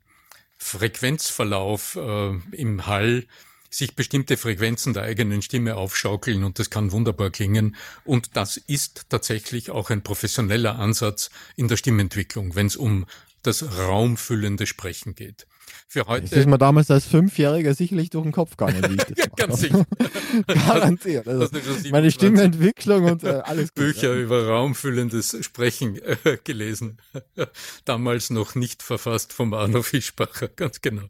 Frequenzverlauf 0.59 1.97
äh, 1.97 2.35
im 2.51 2.87
Hall 2.87 3.27
sich 3.71 3.95
bestimmte 3.95 4.37
Frequenzen 4.37 4.93
der 4.93 5.05
eigenen 5.05 5.41
Stimme 5.41 5.77
aufschaukeln 5.77 6.43
und 6.43 6.59
das 6.59 6.69
kann 6.69 6.91
wunderbar 6.91 7.31
klingen. 7.31 7.77
Und 8.05 8.37
das 8.37 8.57
ist 8.57 9.07
tatsächlich 9.09 9.71
auch 9.71 9.91
ein 9.91 10.03
professioneller 10.03 10.79
Ansatz 10.79 11.31
in 11.55 11.69
der 11.69 11.77
Stimmentwicklung, 11.77 12.57
wenn 12.57 12.67
es 12.67 12.77
um 12.77 13.07
das 13.43 13.79
raumfüllende 13.79 14.67
Sprechen 14.67 15.15
geht. 15.15 15.47
Für 15.89 16.05
Das 16.05 16.23
ist 16.25 16.33
heute 16.37 16.49
mir 16.49 16.59
damals 16.59 16.91
als 16.91 17.07
Fünfjähriger 17.07 17.75
sicherlich 17.75 18.11
durch 18.11 18.25
den 18.25 18.33
Kopf 18.33 18.57
gegangen, 18.57 18.83
wie 18.89 18.95
ich 18.95 19.05
das 19.17 19.29
ganz 19.37 19.61
sicher. 19.61 19.87
Garantiert. 20.47 21.27
Also 21.29 21.49
meine 21.91 22.11
27 22.11 22.15
Stimmentwicklung 22.15 23.05
und 23.05 23.25
äh, 23.25 23.41
alles 23.45 23.69
gut. 23.75 23.75
Bücher 23.75 24.15
Ja. 24.15 24.21
über 24.21 24.47
raumfüllendes 24.49 25.37
Sprechen 25.45 25.97
äh, 26.03 26.39
gelesen. 26.45 26.99
Damals 27.85 28.31
noch 28.31 28.55
nicht 28.55 28.83
verfasst 28.83 29.33
vom 29.33 29.55
Arno 29.55 29.83
Fischbacher, 29.83 30.49
ganz 30.49 30.81
genau. 30.81 31.05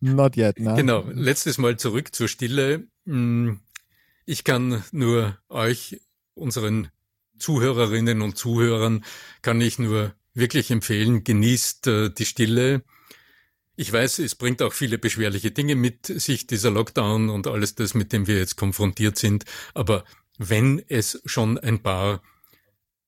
Not 0.00 0.36
yet, 0.36 0.58
ne? 0.60 0.74
Genau, 0.76 1.04
letztes 1.12 1.58
Mal 1.58 1.76
zurück 1.76 2.14
zur 2.14 2.28
Stille. 2.28 2.86
Hm, 3.06 3.60
Ich 4.26 4.44
kann 4.44 4.82
nur 4.92 5.38
euch, 5.48 6.00
unseren 6.34 6.88
Zuhörerinnen 7.38 8.20
und 8.22 8.36
Zuhörern, 8.36 9.04
kann 9.42 9.60
ich 9.60 9.78
nur 9.78 10.12
wirklich 10.34 10.70
empfehlen, 10.70 11.24
genießt 11.24 11.86
äh, 11.86 12.10
die 12.10 12.26
Stille. 12.26 12.82
Ich 13.80 13.92
weiß, 13.92 14.18
es 14.18 14.34
bringt 14.34 14.60
auch 14.60 14.72
viele 14.72 14.98
beschwerliche 14.98 15.52
Dinge 15.52 15.76
mit 15.76 16.06
sich, 16.06 16.48
dieser 16.48 16.72
Lockdown 16.72 17.30
und 17.30 17.46
alles 17.46 17.76
das, 17.76 17.94
mit 17.94 18.12
dem 18.12 18.26
wir 18.26 18.36
jetzt 18.36 18.56
konfrontiert 18.56 19.16
sind. 19.16 19.44
Aber 19.72 20.04
wenn 20.36 20.82
es 20.88 21.22
schon 21.26 21.58
ein 21.58 21.80
paar 21.80 22.20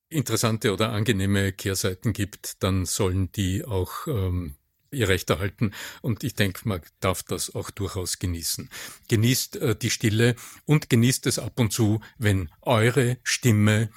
interessante 0.07 0.71
oder 0.71 0.93
angenehme 0.93 1.51
Kehrseiten 1.51 2.13
gibt, 2.13 2.63
dann 2.63 2.85
sollen 2.85 3.33
die 3.33 3.65
auch 3.65 4.07
ähm, 4.07 4.55
ihr 4.91 5.09
Recht 5.09 5.29
erhalten. 5.29 5.73
Und 6.01 6.23
ich 6.23 6.35
denke, 6.35 6.61
man 6.63 6.79
darf 7.01 7.21
das 7.23 7.53
auch 7.53 7.69
durchaus 7.69 8.19
genießen. 8.19 8.69
Genießt 9.09 9.57
äh, 9.57 9.75
die 9.75 9.89
Stille 9.89 10.37
und 10.63 10.89
genießt 10.89 11.27
es 11.27 11.37
ab 11.37 11.59
und 11.59 11.73
zu, 11.73 11.99
wenn 12.17 12.49
eure 12.61 13.17
Stimme 13.23 13.89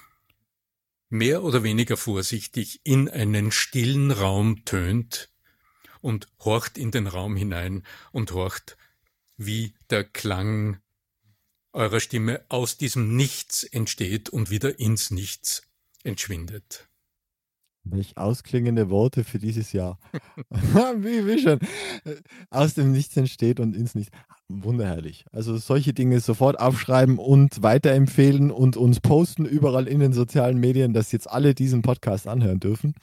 mehr 1.09 1.45
oder 1.45 1.63
weniger 1.63 1.97
vorsichtig 1.97 2.81
in 2.83 3.09
einen 3.09 3.53
stillen 3.53 4.11
Raum 4.11 4.65
tönt 4.65 5.31
und 6.05 6.29
horcht 6.45 6.77
in 6.77 6.91
den 6.91 7.07
Raum 7.07 7.35
hinein 7.35 7.83
und 8.13 8.33
horcht, 8.33 8.77
wie 9.39 9.73
der 9.89 10.05
Klang 10.05 10.79
eurer 11.73 11.99
Stimme 11.99 12.45
aus 12.51 12.77
diesem 12.77 13.17
Nichts 13.17 13.65
entsteht 13.65 14.29
und 14.29 14.51
wieder 14.51 14.79
ins 14.79 15.11
Nichts 15.11 15.63
entschwindet. 16.03 16.89
Welch 17.85 18.17
ausklingende 18.17 18.89
Worte 18.89 19.25
für 19.25 19.39
dieses 19.39 19.73
Jahr. 19.73 19.99
wie, 20.51 21.27
wie 21.27 21.39
schön. 21.39 21.59
Aus 22.51 22.75
dem 22.75 22.93
Nichts 22.93 23.17
entsteht 23.17 23.61
und 23.61 23.77
ins 23.77 23.95
Nichts. 23.95 24.11
Wunderherrlich. 24.49 25.25
Also 25.33 25.57
solche 25.57 25.95
Dinge 25.95 26.21
sofort 26.21 26.61
aufschreiben 26.61 27.19
und 27.19 27.63
weiterempfehlen 27.63 28.51
und 28.51 28.77
uns 28.77 29.01
posten 29.01 29.47
überall 29.47 29.89
in 29.89 30.01
den 30.01 30.13
sozialen 30.13 30.59
Medien, 30.59 30.93
dass 30.93 31.13
jetzt 31.13 31.31
alle 31.31 31.55
diesen 31.55 31.83
Podcast 31.83 32.29
anhören 32.29 32.61
dürfen. 32.61 32.95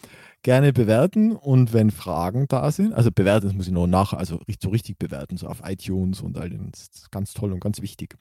Gerne 0.43 0.71
bewerten 0.73 1.35
und 1.35 1.73
wenn 1.73 1.91
Fragen 1.91 2.47
da 2.47 2.71
sind, 2.71 2.93
also 2.93 3.11
bewerten, 3.11 3.47
das 3.47 3.55
muss 3.55 3.67
ich 3.67 3.73
noch 3.73 3.87
nach, 3.87 4.13
also 4.13 4.39
so 4.59 4.69
richtig 4.69 4.97
bewerten, 4.97 5.37
so 5.37 5.47
auf 5.47 5.61
iTunes 5.63 6.21
und 6.21 6.37
all 6.37 6.49
den, 6.49 6.71
das 6.71 6.89
ist 6.93 7.11
ganz 7.11 7.33
toll 7.33 7.51
und 7.53 7.59
ganz 7.59 7.81
wichtig. 7.81 8.17